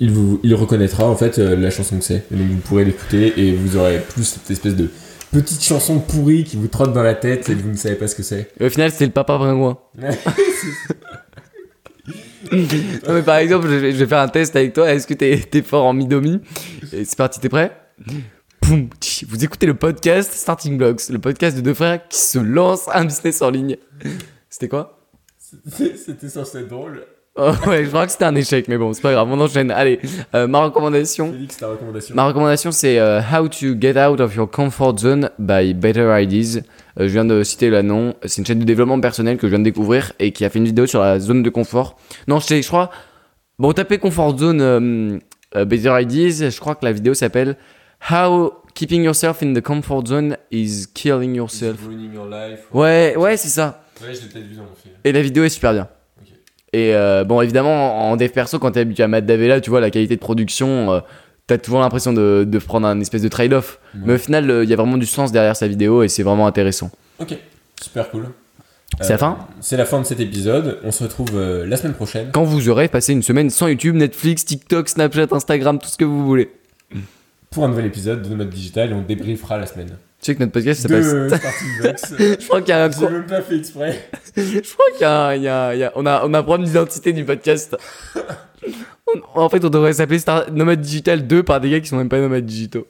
[0.00, 2.24] il, vous, il reconnaîtra en fait la chanson que c'est.
[2.30, 4.88] donc vous pourrez l'écouter et vous aurez plus cette espèce de
[5.32, 8.14] petite chanson pourrie qui vous trotte dans la tête et vous ne savez pas ce
[8.14, 8.50] que c'est.
[8.60, 9.78] Au final, c'est le papa bringouin.
[12.52, 14.90] non mais par exemple, je vais, faire un test avec toi.
[14.90, 16.40] Est-ce que t'es es fort en midomi?
[16.90, 17.70] C'est parti, t'es prêt?
[18.70, 23.04] Vous écoutez le podcast Starting Blocks, le podcast de deux frères qui se lancent un
[23.04, 23.76] business en ligne.
[24.48, 25.08] C'était quoi?
[25.68, 27.04] C'était censé être drôle.
[27.34, 29.72] Oh, ouais, je crois que c'était un échec, mais bon, c'est pas grave, on enchaîne.
[29.72, 29.98] Allez,
[30.34, 31.32] euh, ma recommandation.
[31.32, 32.14] Félix, ta recommandation.
[32.14, 36.60] Ma recommandation, c'est euh, How to Get Out of Your Comfort Zone by Better Ideas.
[36.98, 38.14] Euh, je viens de citer le nom.
[38.24, 40.60] C'est une chaîne de développement personnel que je viens de découvrir et qui a fait
[40.60, 41.96] une vidéo sur la zone de confort.
[42.28, 42.90] Non, je je crois.
[43.58, 45.20] Bon, tapez Comfort Zone
[45.54, 46.50] Better Ideas.
[46.50, 47.56] Je crois que la vidéo s'appelle
[48.08, 51.78] How keeping yourself in the comfort zone is killing yourself.
[52.12, 52.60] your life.
[52.72, 53.82] Ouais, ouais, c'est ça.
[54.00, 54.94] Ouais, je l'ai peut-être vu dans mon film.
[55.04, 55.88] Et la vidéo est super bien.
[56.72, 59.80] Et euh, bon, évidemment, en dev perso, quand t'es habitué à Matt Davella, tu vois,
[59.80, 61.00] la qualité de production, euh,
[61.46, 63.80] t'as toujours l'impression de, de, prendre un espèce de trade-off.
[63.94, 66.46] Mais au final, il y a vraiment du sens derrière sa vidéo et c'est vraiment
[66.46, 66.90] intéressant.
[67.18, 67.36] Ok,
[67.80, 68.28] super cool.
[69.00, 70.78] C'est la fin euh, C'est la fin de cet épisode.
[70.84, 72.30] On se retrouve la semaine prochaine.
[72.32, 76.04] Quand vous aurez passé une semaine sans YouTube, Netflix, TikTok, Snapchat, Instagram, tout ce que
[76.04, 76.50] vous voulez
[77.50, 79.88] pour un nouvel épisode de Nomade Digital et on débriefera la semaine.
[80.20, 81.02] Tu sais que notre podcast s'appelle.
[81.02, 82.90] Je crois qu'il y a un.
[82.90, 84.08] J'ai même pas fait exprès.
[84.36, 85.92] Je crois qu'il y a, il y a, il y a...
[85.96, 87.76] On a, on a un problème d'identité du podcast.
[89.34, 90.48] en fait, on devrait s'appeler Star...
[90.52, 92.86] Nomade Digital 2 par des gars qui sont même pas nomades digitaux.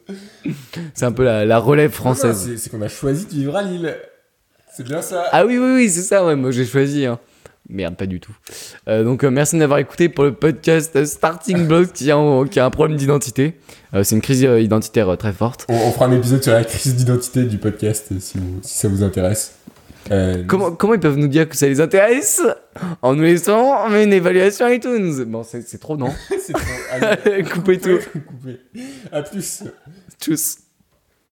[0.92, 2.56] C'est un peu la, la relève française.
[2.56, 3.96] C'est qu'on a choisi de vivre à Lille.
[4.76, 5.24] C'est bien ça.
[5.32, 6.36] Ah oui, oui, oui, c'est ça, ouais.
[6.36, 7.06] Moi, j'ai choisi.
[7.06, 7.18] Hein.
[7.70, 8.32] Merde, pas du tout.
[8.88, 12.64] Euh, donc, euh, merci d'avoir écouté pour le podcast Starting Blocks qui a, qui a
[12.64, 13.54] un problème d'identité.
[13.94, 15.66] Euh, c'est une crise identitaire très forte.
[15.68, 19.54] On, fera un épisode sur la crise d'identité du podcast si, si, ça vous intéresse.
[20.48, 22.42] comment, comment ils peuvent nous dire que ça les intéresse?
[23.02, 25.24] En nous laissant une évaluation iTunes.
[25.24, 26.12] Bon, c'est trop, non?
[26.40, 26.62] C'est trop.
[26.90, 27.98] Allez, Coupez tout.
[28.12, 28.60] Coupez.
[29.12, 29.62] À plus.
[30.20, 30.69] Tchuss.